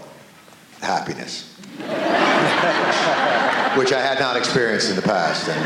happiness, 0.85 1.51
which 3.79 3.93
I 3.93 4.01
had 4.01 4.21
not 4.21 4.37
experienced 4.37 4.91
in 4.91 4.97
the 4.97 5.03
past, 5.03 5.49
and 5.49 5.59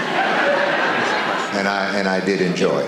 and 1.58 1.68
I 1.68 1.98
and 1.98 2.08
I 2.08 2.24
did 2.24 2.40
enjoy. 2.40 2.86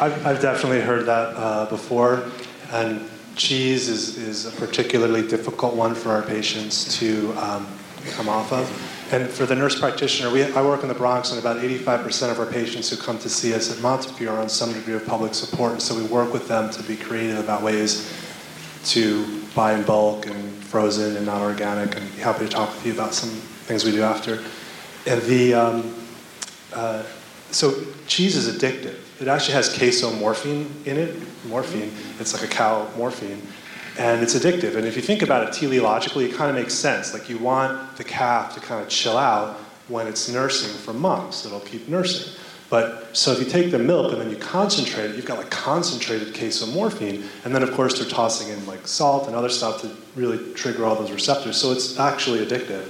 I've, 0.00 0.24
I've 0.24 0.40
definitely 0.40 0.80
heard 0.80 1.06
that 1.06 1.36
uh, 1.36 1.68
before, 1.68 2.24
and 2.70 3.08
cheese 3.34 3.88
is, 3.88 4.16
is 4.18 4.46
a 4.46 4.50
particularly 4.52 5.26
difficult 5.26 5.74
one 5.74 5.94
for 5.94 6.10
our 6.10 6.22
patients 6.22 6.96
to 6.98 7.32
um, 7.34 7.66
come 8.10 8.28
off 8.28 8.52
of. 8.52 8.68
And 9.12 9.28
for 9.28 9.46
the 9.46 9.54
nurse 9.54 9.78
practitioner, 9.78 10.30
we, 10.30 10.44
I 10.44 10.62
work 10.62 10.82
in 10.82 10.88
the 10.88 10.94
Bronx, 10.94 11.30
and 11.30 11.40
about 11.40 11.56
85% 11.56 12.30
of 12.30 12.38
our 12.38 12.46
patients 12.46 12.90
who 12.90 12.96
come 12.96 13.18
to 13.20 13.28
see 13.28 13.54
us 13.54 13.74
at 13.74 13.82
Montefiore 13.82 14.34
are 14.34 14.40
on 14.40 14.48
some 14.48 14.72
degree 14.72 14.94
of 14.94 15.06
public 15.06 15.34
support. 15.34 15.72
And 15.72 15.82
so 15.82 15.96
we 15.96 16.04
work 16.04 16.32
with 16.32 16.46
them 16.46 16.70
to 16.70 16.82
be 16.82 16.96
creative 16.96 17.38
about 17.38 17.62
ways 17.62 18.12
to 18.86 19.42
buy 19.54 19.72
in 19.72 19.82
bulk 19.84 20.26
and 20.26 20.57
frozen 20.68 21.16
and 21.16 21.26
not 21.26 21.40
organic, 21.40 21.96
and 21.96 22.14
be 22.14 22.20
happy 22.20 22.44
to 22.44 22.50
talk 22.50 22.72
with 22.74 22.86
you 22.86 22.92
about 22.92 23.14
some 23.14 23.30
things 23.30 23.84
we 23.84 23.92
do 23.92 24.02
after. 24.02 24.42
And 25.06 25.22
the 25.22 25.54
um, 25.54 25.94
uh, 26.72 27.02
so 27.50 27.74
cheese 28.06 28.36
is 28.36 28.54
addictive. 28.54 28.96
It 29.20 29.28
actually 29.28 29.54
has 29.54 29.74
casomorphine 29.74 30.86
in 30.86 30.96
it. 30.96 31.16
Morphine. 31.46 31.92
It's 32.20 32.32
like 32.32 32.42
a 32.42 32.52
cow 32.52 32.88
morphine 32.96 33.42
and 33.98 34.22
it's 34.22 34.34
addictive. 34.34 34.76
And 34.76 34.86
if 34.86 34.94
you 34.94 35.02
think 35.02 35.22
about 35.22 35.48
it 35.48 35.54
teleologically, 35.54 36.28
it 36.28 36.34
kind 36.34 36.48
of 36.50 36.56
makes 36.56 36.72
sense. 36.72 37.12
Like 37.12 37.28
you 37.28 37.36
want 37.36 37.96
the 37.96 38.04
calf 38.04 38.54
to 38.54 38.60
kind 38.60 38.80
of 38.80 38.88
chill 38.88 39.18
out 39.18 39.56
when 39.88 40.06
it's 40.06 40.28
nursing 40.28 40.72
for 40.78 40.92
months, 40.92 41.44
it'll 41.44 41.60
keep 41.60 41.88
nursing. 41.88 42.32
But 42.70 43.16
so 43.16 43.32
if 43.32 43.38
you 43.38 43.46
take 43.46 43.70
the 43.70 43.78
milk 43.78 44.12
and 44.12 44.20
then 44.20 44.30
you 44.30 44.36
concentrate 44.36 45.10
it, 45.10 45.16
you've 45.16 45.24
got 45.24 45.38
like 45.38 45.50
concentrated 45.50 46.34
casomorphine, 46.34 47.24
and 47.44 47.54
then 47.54 47.62
of 47.62 47.72
course 47.72 47.98
they're 47.98 48.08
tossing 48.08 48.50
in 48.50 48.66
like 48.66 48.86
salt 48.86 49.26
and 49.26 49.34
other 49.34 49.48
stuff 49.48 49.80
to 49.82 49.90
really 50.16 50.52
trigger 50.52 50.84
all 50.84 50.94
those 50.94 51.10
receptors. 51.10 51.56
So 51.56 51.72
it's 51.72 51.98
actually 51.98 52.44
addictive. 52.44 52.88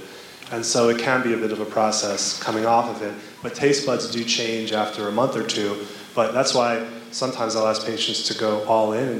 And 0.51 0.65
so 0.65 0.89
it 0.89 0.99
can 0.99 1.21
be 1.21 1.33
a 1.33 1.37
bit 1.37 1.51
of 1.51 1.59
a 1.59 1.65
process 1.65 2.41
coming 2.41 2.65
off 2.65 2.89
of 2.93 3.01
it. 3.03 3.13
But 3.43 3.53
taste 3.53 3.85
buds 3.85 4.11
do 4.11 4.23
change 4.23 4.73
after 4.73 5.07
a 5.07 5.11
month 5.11 5.35
or 5.35 5.43
two. 5.43 5.85
But 6.15 6.33
that's 6.33 6.53
why 6.55 6.85
sometimes 7.11 7.55
I'll 7.55 7.67
ask 7.67 7.85
patients 7.85 8.27
to 8.29 8.33
go 8.33 8.63
all 8.65 8.93
in, 8.93 9.19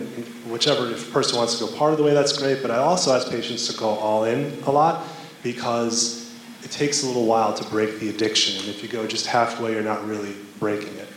whichever 0.50 0.90
if 0.92 1.08
a 1.08 1.12
person 1.12 1.38
wants 1.38 1.58
to 1.60 1.66
go 1.66 1.76
part 1.78 1.92
of 1.92 2.00
the 2.00 2.04
way, 2.04 2.14
that's 2.14 2.38
great. 2.38 2.62
But 2.62 2.72
I 2.72 2.78
also 2.78 3.16
ask 3.16 3.30
patients 3.30 3.68
to 3.68 3.78
go 3.78 3.90
all 3.90 4.24
in 4.26 4.62
a 4.64 4.72
lot 4.72 5.06
because 5.44 6.36
it 6.64 6.72
takes 6.72 7.04
a 7.04 7.08
little 7.08 7.26
while 7.26 7.54
to 7.54 7.64
break 7.70 8.00
the 8.00 8.10
addiction, 8.10 8.60
and 8.60 8.68
if 8.68 8.84
you 8.84 8.90
go 8.90 9.08
just 9.08 9.26
halfway, 9.26 9.72
you're 9.74 9.82
not 9.82 10.06
really 10.06 10.36
breaking 10.60 10.96
it. 10.98 11.08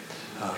Uh, 0.41 0.55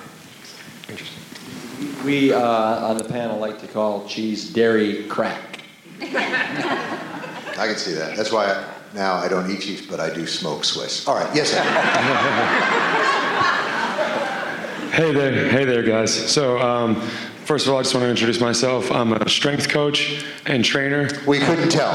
We 2.04 2.32
uh, 2.32 2.40
on 2.40 2.98
the 2.98 3.04
panel 3.04 3.38
like 3.38 3.58
to 3.60 3.66
call 3.66 4.06
cheese 4.06 4.52
dairy 4.52 5.04
crack. 5.04 5.60
I 6.00 7.66
can 7.68 7.76
see 7.76 7.92
that. 7.94 8.16
That's 8.16 8.30
why 8.32 8.46
I, 8.46 8.64
now 8.94 9.14
I 9.14 9.28
don't 9.28 9.50
eat 9.50 9.60
cheese, 9.62 9.86
but 9.86 10.00
I 10.00 10.12
do 10.12 10.26
smoke 10.26 10.64
Swiss. 10.64 11.06
All 11.08 11.14
right. 11.16 11.34
Yes. 11.34 11.52
Ed. 11.54 12.90
Hey 14.94 15.12
there, 15.12 15.48
hey 15.50 15.64
there, 15.64 15.82
guys. 15.82 16.14
So, 16.14 16.56
um, 16.60 17.00
first 17.46 17.66
of 17.66 17.72
all, 17.72 17.80
I 17.80 17.82
just 17.82 17.92
want 17.94 18.04
to 18.04 18.10
introduce 18.10 18.40
myself. 18.40 18.92
I'm 18.92 19.12
a 19.12 19.28
strength 19.28 19.68
coach 19.68 20.24
and 20.46 20.64
trainer. 20.64 21.08
We 21.26 21.40
couldn't 21.40 21.70
tell. 21.70 21.90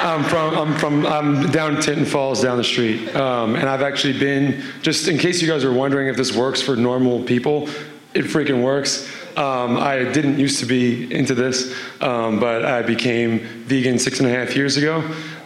I'm 0.00 0.22
from, 0.22 0.54
I'm 0.56 0.78
from, 0.78 1.06
I'm 1.06 1.50
down 1.50 1.80
Tinton 1.80 2.04
Falls 2.04 2.40
down 2.40 2.56
the 2.56 2.62
street, 2.62 3.14
um, 3.16 3.56
and 3.56 3.68
I've 3.68 3.82
actually 3.82 4.16
been. 4.16 4.62
Just 4.80 5.08
in 5.08 5.18
case 5.18 5.42
you 5.42 5.48
guys 5.48 5.64
are 5.64 5.72
wondering 5.72 6.06
if 6.06 6.16
this 6.16 6.36
works 6.36 6.62
for 6.62 6.76
normal 6.76 7.24
people, 7.24 7.68
it 8.14 8.24
freaking 8.24 8.62
works. 8.62 9.08
Um, 9.36 9.76
I 9.76 10.04
didn't 10.04 10.38
used 10.38 10.60
to 10.60 10.66
be 10.66 11.12
into 11.12 11.34
this, 11.34 11.74
um, 12.00 12.38
but 12.38 12.64
I 12.64 12.82
became 12.82 13.40
vegan 13.64 13.98
six 13.98 14.20
and 14.20 14.28
a 14.28 14.32
half 14.32 14.54
years 14.54 14.76
ago. 14.76 14.98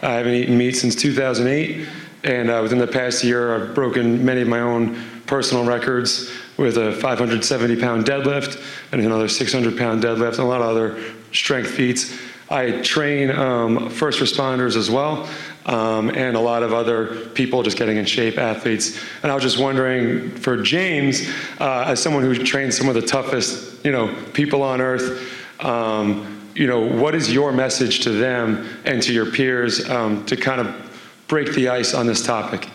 I 0.02 0.12
haven't 0.12 0.34
eaten 0.34 0.58
meat 0.58 0.72
since 0.72 0.94
2008, 0.96 1.88
and 2.24 2.50
uh, 2.50 2.60
within 2.62 2.78
the 2.78 2.86
past 2.86 3.24
year, 3.24 3.54
I've 3.54 3.74
broken 3.74 4.22
many 4.22 4.42
of 4.42 4.48
my 4.48 4.60
own 4.60 5.02
personal 5.24 5.64
records 5.64 6.30
with 6.58 6.76
a 6.76 6.92
570 6.92 7.80
pound 7.80 8.04
deadlift 8.04 8.62
and 8.92 9.00
another 9.00 9.28
600 9.28 9.78
pound 9.78 10.02
deadlift 10.02 10.32
and 10.32 10.40
a 10.40 10.44
lot 10.44 10.60
of 10.60 10.68
other 10.68 11.02
strength 11.32 11.70
feats. 11.70 12.14
I 12.52 12.82
train 12.82 13.30
um, 13.30 13.88
first 13.88 14.20
responders 14.20 14.76
as 14.76 14.90
well. 14.90 15.26
Um, 15.64 16.10
and 16.10 16.36
a 16.36 16.40
lot 16.40 16.62
of 16.62 16.74
other 16.74 17.28
people 17.30 17.62
just 17.62 17.78
getting 17.78 17.96
in 17.96 18.04
shape, 18.04 18.36
athletes. 18.36 19.00
And 19.22 19.30
I 19.30 19.34
was 19.34 19.42
just 19.42 19.58
wondering, 19.58 20.30
for 20.32 20.60
James, 20.60 21.26
uh, 21.60 21.84
as 21.86 22.02
someone 22.02 22.24
who 22.24 22.34
trains 22.34 22.76
some 22.76 22.88
of 22.88 22.94
the 22.94 23.02
toughest, 23.02 23.84
you 23.84 23.92
know, 23.92 24.14
people 24.34 24.62
on 24.62 24.80
earth, 24.80 25.32
um, 25.64 26.50
you 26.54 26.66
know, 26.66 26.80
what 26.80 27.14
is 27.14 27.32
your 27.32 27.52
message 27.52 28.00
to 28.00 28.10
them 28.10 28.68
and 28.84 29.02
to 29.04 29.14
your 29.14 29.30
peers 29.30 29.88
um, 29.88 30.26
to 30.26 30.36
kind 30.36 30.60
of 30.60 31.00
break 31.28 31.54
the 31.54 31.68
ice 31.68 31.94
on 31.94 32.06
this 32.06 32.22
topic? 32.26 32.68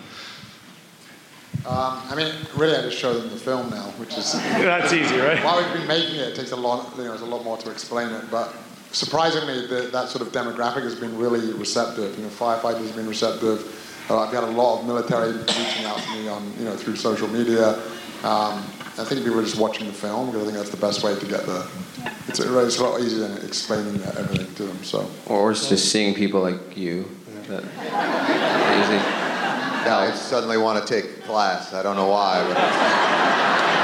Um, 1.68 2.02
I 2.10 2.16
mean, 2.16 2.34
really, 2.56 2.76
I 2.76 2.82
just 2.84 2.98
show 2.98 3.14
them 3.14 3.30
the 3.30 3.36
film 3.36 3.70
now, 3.70 3.92
which 3.98 4.18
is 4.18 4.32
That's 4.42 4.94
easy, 4.94 5.18
right? 5.18 5.44
while 5.44 5.62
we've 5.62 5.74
been 5.74 5.88
making 5.88 6.16
it, 6.16 6.30
it 6.30 6.36
takes 6.36 6.52
a 6.52 6.56
lot. 6.56 6.96
You 6.96 7.04
know, 7.04 7.10
there's 7.10 7.22
a 7.22 7.26
lot 7.26 7.44
more 7.44 7.58
to 7.58 7.70
explain 7.70 8.10
it. 8.10 8.32
But 8.32 8.56
surprisingly, 8.98 9.68
the, 9.68 9.90
that 9.92 10.10
sort 10.10 10.26
of 10.26 10.34
demographic 10.34 10.82
has 10.84 10.96
been 10.96 11.18
really 11.18 11.54
receptive. 11.54 12.18
You 12.18 12.24
know, 12.24 12.30
firefighters 12.30 12.88
have 12.88 12.96
been 12.96 13.08
receptive. 13.08 13.60
Uh, 14.10 14.20
I've 14.20 14.32
got 14.32 14.44
a 14.44 14.52
lot 14.52 14.80
of 14.80 14.88
military 14.88 15.32
reaching 15.34 15.86
out 15.86 16.00
to 16.00 16.12
me 16.14 16.28
on, 16.28 16.52
you 16.58 16.66
know, 16.66 16.76
through 16.76 16.96
social 16.96 17.28
media. 17.28 17.76
Um, 18.24 18.64
I 19.00 19.04
think 19.06 19.24
people 19.24 19.40
are 19.40 19.44
just 19.44 19.60
watching 19.60 19.86
the 19.86 19.94
film 19.94 20.28
because 20.32 20.42
I 20.42 20.46
think 20.46 20.58
that's 20.58 20.72
the 20.72 20.78
best 20.78 21.04
way 21.04 21.14
to 21.18 21.26
get 21.28 21.46
the. 21.46 21.68
It's, 22.28 22.40
a- 22.40 22.66
it's 22.66 22.80
a 22.80 22.84
lot 22.84 23.00
easier 23.02 23.28
than 23.28 23.46
explaining 23.46 24.02
everything 24.04 24.54
to 24.56 24.64
them. 24.64 24.84
So. 24.84 25.08
Or 25.28 25.52
it's 25.52 25.70
just 25.70 25.92
seeing 25.92 26.16
people 26.16 26.42
like 26.42 26.76
you. 26.76 27.06
That 27.48 27.64
usually 27.64 28.98
Now 29.86 30.00
I 30.00 30.12
suddenly 30.14 30.58
want 30.58 30.86
to 30.86 30.94
take 30.94 31.24
class. 31.24 31.74
I 31.74 31.84
don't 31.84 31.96
know 31.96 32.08
why. 32.08 32.44
But 32.48 32.56
well, 32.58 33.77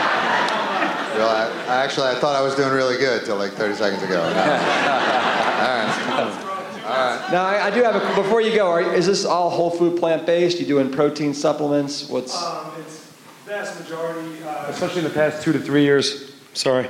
I, 1.22 1.49
I 1.68 1.84
actually 1.84 2.07
I 2.07 2.16
thought 2.16 2.36
I 2.36 2.41
was 2.41 2.55
doing 2.55 2.72
really 2.72 2.97
good 2.97 3.26
till 3.26 3.38
like 3.38 3.53
30 3.53 3.76
seconds 3.76 4.03
ago. 4.03 4.22
All 6.86 6.89
right. 6.89 7.30
Now 7.32 7.45
I, 7.45 7.68
I 7.68 7.72
do 7.72 7.82
have 7.82 7.95
a. 7.95 8.16
Before 8.22 8.41
you 8.41 8.53
go, 8.53 8.70
are, 8.70 8.82
is 8.82 9.07
this 9.07 9.24
all 9.24 9.49
whole 9.49 9.70
food 9.70 9.97
plant 9.97 10.26
based? 10.26 10.59
You 10.59 10.66
doing 10.66 10.91
protein 10.91 11.34
supplements? 11.34 12.09
What's 12.09 12.36
Um, 12.36 12.72
it's 12.80 13.09
vast 13.45 13.80
majority, 13.80 14.43
uh, 14.43 14.66
especially 14.68 14.99
in 14.99 15.05
the 15.05 15.14
past 15.14 15.41
two 15.41 15.53
to 15.53 15.59
three 15.59 15.84
years. 15.84 16.34
Sorry, 16.53 16.88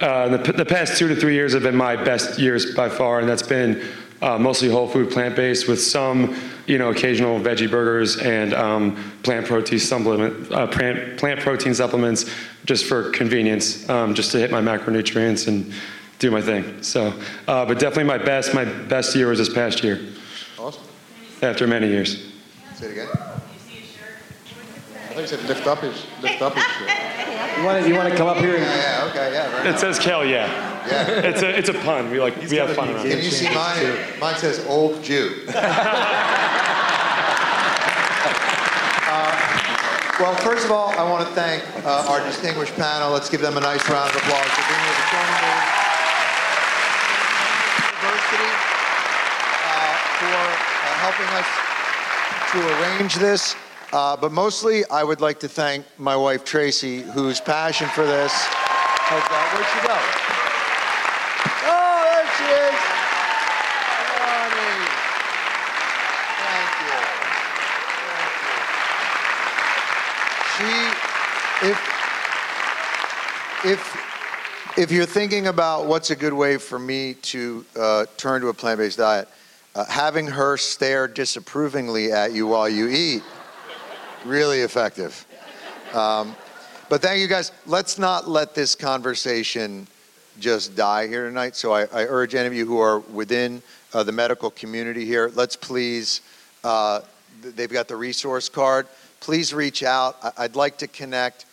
uh, 0.00 0.36
the, 0.36 0.52
the 0.52 0.66
past 0.66 0.98
two 0.98 1.08
to 1.08 1.16
three 1.16 1.34
years 1.34 1.54
have 1.54 1.62
been 1.62 1.74
my 1.74 1.96
best 1.96 2.38
years 2.38 2.74
by 2.74 2.90
far, 2.90 3.18
and 3.18 3.28
that's 3.28 3.42
been 3.42 3.82
uh, 4.22 4.38
mostly 4.38 4.68
whole 4.68 4.86
food, 4.86 5.10
plant 5.10 5.34
based, 5.36 5.66
with 5.66 5.80
some, 5.80 6.38
you 6.66 6.78
know, 6.78 6.90
occasional 6.90 7.38
veggie 7.40 7.70
burgers 7.70 8.16
and 8.18 8.54
um, 8.54 8.96
plant 9.22 9.46
protein 9.46 9.78
supplement, 9.78 10.50
uh, 10.52 10.66
plant, 10.66 11.18
plant 11.18 11.40
protein 11.40 11.74
supplements, 11.74 12.30
just 12.64 12.84
for 12.86 13.10
convenience, 13.10 13.88
um, 13.88 14.14
just 14.14 14.32
to 14.32 14.38
hit 14.38 14.50
my 14.50 14.60
macronutrients 14.60 15.48
and 15.48 15.72
do 16.18 16.30
my 16.30 16.42
thing. 16.42 16.82
So, 16.82 17.12
uh, 17.48 17.64
but 17.64 17.78
definitely 17.78 18.04
my 18.04 18.18
best, 18.18 18.54
my 18.54 18.64
best 18.64 19.14
year 19.16 19.28
was 19.28 19.38
this 19.38 19.52
past 19.52 19.82
year. 19.82 20.00
Awesome. 20.58 20.82
After 21.42 21.66
many 21.66 21.88
years. 21.88 22.30
Say 22.74 22.86
it 22.86 22.92
again. 22.92 23.08
I 23.12 25.12
think 25.14 25.20
he 25.22 25.26
said 25.26 25.42
lift 25.48 25.66
up 25.66 25.78
his, 25.80 26.06
lift 26.22 26.40
up 26.42 26.54
his 26.54 26.62
shirt. 26.64 26.90
You 27.58 27.64
want 27.64 27.82
to, 27.82 27.88
you 27.88 27.94
want 27.96 28.08
to 28.10 28.16
come 28.16 28.28
up 28.28 28.36
here? 28.36 28.54
And, 28.56 28.64
Yeah, 28.64 29.04
yeah, 29.04 29.10
okay, 29.10 29.32
yeah. 29.32 29.48
very 29.50 29.68
It 29.68 29.72
nice. 29.72 29.80
says 29.80 29.98
Kel, 29.98 30.24
yeah. 30.24 30.69
Yeah. 30.90 31.28
It's 31.30 31.42
a, 31.42 31.58
it's 31.58 31.68
a 31.68 31.74
pun. 31.74 32.10
We 32.10 32.20
like, 32.20 32.36
we 32.36 32.56
have 32.56 32.74
fun 32.74 32.90
around 32.90 33.08
Can 33.08 33.18
you 33.18 33.30
see 33.30 33.48
mine? 33.54 33.96
Mine 34.20 34.36
says 34.36 34.64
old 34.66 35.02
Jew. 35.02 35.46
Uh, 39.12 39.34
Well, 40.20 40.34
first 40.36 40.64
of 40.66 40.70
all, 40.70 40.90
I 40.90 41.02
want 41.10 41.26
to 41.26 41.34
thank 41.34 41.64
uh, 41.84 42.06
our 42.10 42.20
distinguished 42.24 42.74
panel. 42.76 43.10
Let's 43.10 43.28
give 43.28 43.40
them 43.40 43.56
a 43.56 43.60
nice 43.60 43.82
round 43.90 44.08
of 44.10 44.16
applause 44.16 44.50
for 44.54 44.62
being 44.68 44.84
here 44.86 44.94
to 44.94 45.06
join 45.10 45.26
me. 45.34 45.50
University 48.00 48.50
uh, 49.66 49.94
for 50.20 50.30
uh, 50.30 50.94
helping 51.02 51.30
us 51.40 51.48
to 52.52 52.58
arrange 52.78 53.14
this. 53.16 53.56
Uh, 53.92 54.16
but 54.16 54.30
mostly, 54.30 54.84
I 54.90 55.02
would 55.02 55.20
like 55.20 55.40
to 55.40 55.48
thank 55.48 55.84
my 55.98 56.14
wife 56.14 56.44
Tracy, 56.44 57.02
whose 57.02 57.40
passion 57.40 57.88
for 57.88 58.04
this 58.06 58.32
has 58.32 59.22
got. 59.26 59.52
Where'd 59.52 59.66
she 59.66 59.80
go? 59.82 59.96
Oh, 61.66 61.98
there 62.06 62.26
she 62.38 62.46
is. 62.46 62.78
Ronnie. 64.20 64.86
Thank 66.38 66.72
you. 66.86 66.98
Thank 68.06 68.34
you. 68.46 68.58
She, 70.54 70.70
if, 73.64 74.78
if, 74.78 74.90
you're 74.90 75.04
thinking 75.04 75.48
about 75.48 75.86
what's 75.86 76.10
a 76.10 76.16
good 76.16 76.32
way 76.32 76.56
for 76.56 76.78
me 76.78 77.14
to 77.14 77.64
uh, 77.78 78.06
turn 78.16 78.40
to 78.40 78.48
a 78.48 78.54
plant-based 78.54 78.96
diet, 78.96 79.28
uh, 79.74 79.84
having 79.84 80.26
her 80.26 80.56
stare 80.56 81.06
disapprovingly 81.06 82.10
at 82.10 82.32
you 82.32 82.46
while 82.46 82.68
you 82.68 82.88
eat, 82.88 83.22
really 84.24 84.60
effective. 84.60 85.26
Um, 85.92 86.34
but 86.88 87.02
thank 87.02 87.20
you 87.20 87.28
guys. 87.28 87.52
Let's 87.66 87.98
not 87.98 88.28
let 88.28 88.54
this 88.54 88.74
conversation 88.74 89.86
just 90.38 90.74
die 90.74 91.06
here 91.06 91.26
tonight. 91.26 91.54
So 91.54 91.72
I, 91.72 91.82
I 91.82 92.04
urge 92.06 92.34
any 92.34 92.46
of 92.46 92.54
you 92.54 92.64
who 92.64 92.78
are 92.78 93.00
within 93.00 93.62
uh, 93.92 94.02
the 94.02 94.12
medical 94.12 94.50
community 94.50 95.04
here, 95.04 95.30
let's 95.34 95.56
please, 95.56 96.22
uh, 96.64 97.00
they've 97.42 97.70
got 97.70 97.88
the 97.88 97.96
resource 97.96 98.48
card. 98.48 98.86
Please 99.20 99.52
reach 99.52 99.82
out. 99.82 100.16
I'd 100.38 100.56
like 100.56 100.78
to 100.78 100.86
connect 100.86 101.44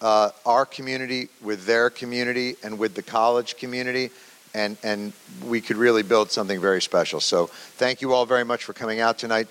uh, 0.00 0.30
our 0.44 0.66
community 0.66 1.28
with 1.42 1.66
their 1.66 1.90
community 1.90 2.56
and 2.62 2.78
with 2.78 2.94
the 2.94 3.02
college 3.02 3.56
community. 3.56 4.10
And, 4.54 4.76
and 4.84 5.12
we 5.44 5.60
could 5.60 5.76
really 5.76 6.02
build 6.02 6.30
something 6.30 6.60
very 6.60 6.80
special. 6.80 7.20
So 7.20 7.46
thank 7.46 8.00
you 8.00 8.12
all 8.12 8.24
very 8.24 8.44
much 8.44 8.64
for 8.64 8.72
coming 8.72 9.00
out 9.00 9.18
tonight. 9.18 9.48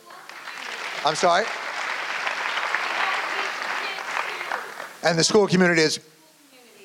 I'm 1.06 1.16
sorry? 1.16 1.46
And 5.04 5.20
the 5.20 5.24
school 5.24 5.48
community 5.48 5.82
is, 5.82 6.00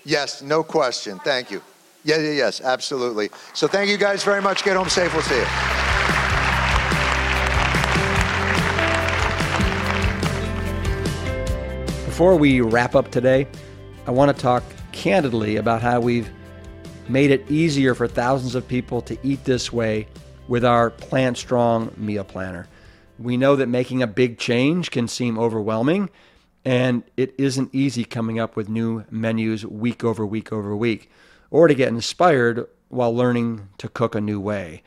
yes, 0.04 0.42
no 0.42 0.64
question. 0.64 1.20
Thank 1.20 1.52
you. 1.52 1.62
Yeah, 2.04 2.18
yeah, 2.18 2.30
yes, 2.30 2.61
absolutely. 2.61 3.30
So 3.54 3.68
thank 3.68 3.88
you 3.90 3.96
guys 3.96 4.24
very 4.24 4.42
much. 4.42 4.64
Get 4.64 4.76
home 4.76 4.88
safe. 4.88 5.12
We'll 5.12 5.22
see 5.22 5.36
you. 5.36 5.77
Before 12.18 12.34
we 12.34 12.60
wrap 12.60 12.96
up 12.96 13.12
today, 13.12 13.46
I 14.04 14.10
want 14.10 14.36
to 14.36 14.42
talk 14.42 14.64
candidly 14.90 15.54
about 15.54 15.82
how 15.82 16.00
we've 16.00 16.28
made 17.08 17.30
it 17.30 17.48
easier 17.48 17.94
for 17.94 18.08
thousands 18.08 18.56
of 18.56 18.66
people 18.66 19.00
to 19.02 19.16
eat 19.22 19.44
this 19.44 19.72
way 19.72 20.08
with 20.48 20.64
our 20.64 20.90
Plant 20.90 21.38
Strong 21.38 21.94
meal 21.96 22.24
planner. 22.24 22.66
We 23.20 23.36
know 23.36 23.54
that 23.54 23.68
making 23.68 24.02
a 24.02 24.08
big 24.08 24.36
change 24.36 24.90
can 24.90 25.06
seem 25.06 25.38
overwhelming, 25.38 26.10
and 26.64 27.04
it 27.16 27.36
isn't 27.38 27.72
easy 27.72 28.02
coming 28.02 28.40
up 28.40 28.56
with 28.56 28.68
new 28.68 29.04
menus 29.12 29.64
week 29.64 30.02
over 30.02 30.26
week 30.26 30.52
over 30.52 30.74
week, 30.74 31.08
or 31.52 31.68
to 31.68 31.74
get 31.76 31.86
inspired 31.86 32.66
while 32.88 33.14
learning 33.14 33.68
to 33.78 33.88
cook 33.88 34.16
a 34.16 34.20
new 34.20 34.40
way. 34.40 34.82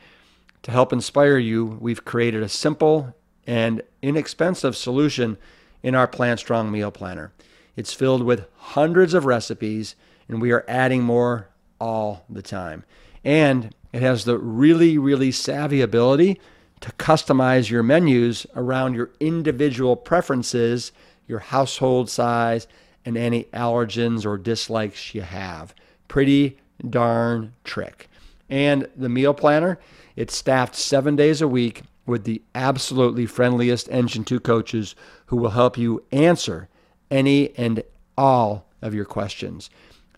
To 0.64 0.70
help 0.70 0.92
inspire 0.92 1.38
you, 1.38 1.78
we've 1.80 2.04
created 2.04 2.42
a 2.42 2.48
simple 2.50 3.16
and 3.46 3.80
inexpensive 4.02 4.76
solution 4.76 5.38
in 5.82 5.94
our 5.94 6.06
Plant 6.06 6.40
Strong 6.40 6.70
meal 6.70 6.90
planner. 6.90 7.32
It's 7.76 7.92
filled 7.92 8.22
with 8.22 8.46
hundreds 8.56 9.14
of 9.14 9.24
recipes, 9.24 9.94
and 10.28 10.40
we 10.40 10.52
are 10.52 10.64
adding 10.68 11.02
more 11.02 11.48
all 11.80 12.24
the 12.28 12.42
time. 12.42 12.84
And 13.24 13.74
it 13.92 14.02
has 14.02 14.24
the 14.24 14.38
really, 14.38 14.98
really 14.98 15.32
savvy 15.32 15.80
ability 15.80 16.40
to 16.80 16.92
customize 16.92 17.70
your 17.70 17.82
menus 17.82 18.46
around 18.56 18.94
your 18.94 19.10
individual 19.20 19.96
preferences, 19.96 20.92
your 21.26 21.38
household 21.38 22.10
size, 22.10 22.66
and 23.04 23.16
any 23.16 23.44
allergens 23.44 24.26
or 24.26 24.36
dislikes 24.36 25.14
you 25.14 25.22
have. 25.22 25.74
Pretty 26.08 26.58
darn 26.88 27.54
trick. 27.64 28.08
And 28.50 28.88
the 28.96 29.08
meal 29.08 29.32
planner, 29.32 29.78
it's 30.16 30.36
staffed 30.36 30.74
seven 30.74 31.16
days 31.16 31.40
a 31.40 31.48
week 31.48 31.82
with 32.04 32.24
the 32.24 32.42
absolutely 32.54 33.26
friendliest 33.26 33.88
Engine 33.90 34.24
2 34.24 34.40
coaches 34.40 34.94
who 35.32 35.38
will 35.38 35.50
help 35.50 35.76
you 35.78 36.04
answer 36.12 36.68
any 37.10 37.56
and 37.56 37.82
all 38.18 38.66
of 38.82 38.92
your 38.92 39.06
questions. 39.06 39.70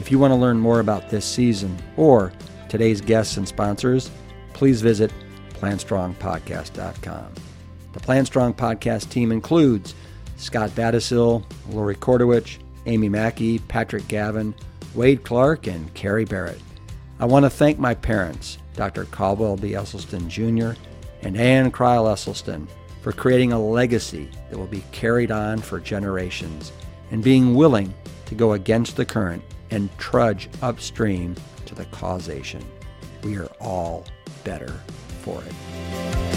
If 0.00 0.10
you 0.10 0.18
want 0.18 0.32
to 0.32 0.36
learn 0.36 0.58
more 0.58 0.80
about 0.80 1.10
this 1.10 1.24
season 1.24 1.76
or 1.96 2.32
today's 2.68 3.00
guests 3.00 3.36
and 3.36 3.46
sponsors, 3.46 4.10
please 4.52 4.82
visit 4.82 5.12
plantstrongpodcast.com. 5.54 7.34
The 7.92 8.00
Plant 8.00 8.26
Strong 8.26 8.54
podcast 8.54 9.10
team 9.10 9.32
includes 9.32 9.94
Scott 10.36 10.70
Badisil, 10.70 11.44
Lori 11.70 11.96
Kordowich, 11.96 12.58
Amy 12.86 13.08
Mackey, 13.08 13.58
Patrick 13.58 14.06
Gavin, 14.08 14.54
Wade 14.94 15.24
Clark, 15.24 15.66
and 15.66 15.92
Carrie 15.94 16.24
Barrett. 16.24 16.60
I 17.18 17.24
want 17.24 17.44
to 17.44 17.50
thank 17.50 17.78
my 17.78 17.94
parents, 17.94 18.58
Dr. 18.76 19.04
Caldwell 19.06 19.56
B. 19.56 19.72
Esselstyn 19.72 20.28
Jr. 20.28 20.80
and 21.22 21.36
Ann 21.36 21.70
Crile 21.70 22.04
Esselstyn, 22.04 22.68
for 23.08 23.12
creating 23.12 23.54
a 23.54 23.58
legacy 23.58 24.28
that 24.50 24.58
will 24.58 24.66
be 24.66 24.84
carried 24.92 25.30
on 25.30 25.58
for 25.58 25.80
generations 25.80 26.72
and 27.10 27.24
being 27.24 27.54
willing 27.54 27.94
to 28.26 28.34
go 28.34 28.52
against 28.52 28.96
the 28.96 29.04
current 29.06 29.42
and 29.70 29.88
trudge 29.96 30.50
upstream 30.60 31.34
to 31.64 31.74
the 31.74 31.86
causation. 31.86 32.62
We 33.22 33.38
are 33.38 33.48
all 33.62 34.04
better 34.44 34.74
for 35.22 35.42
it. 35.42 36.27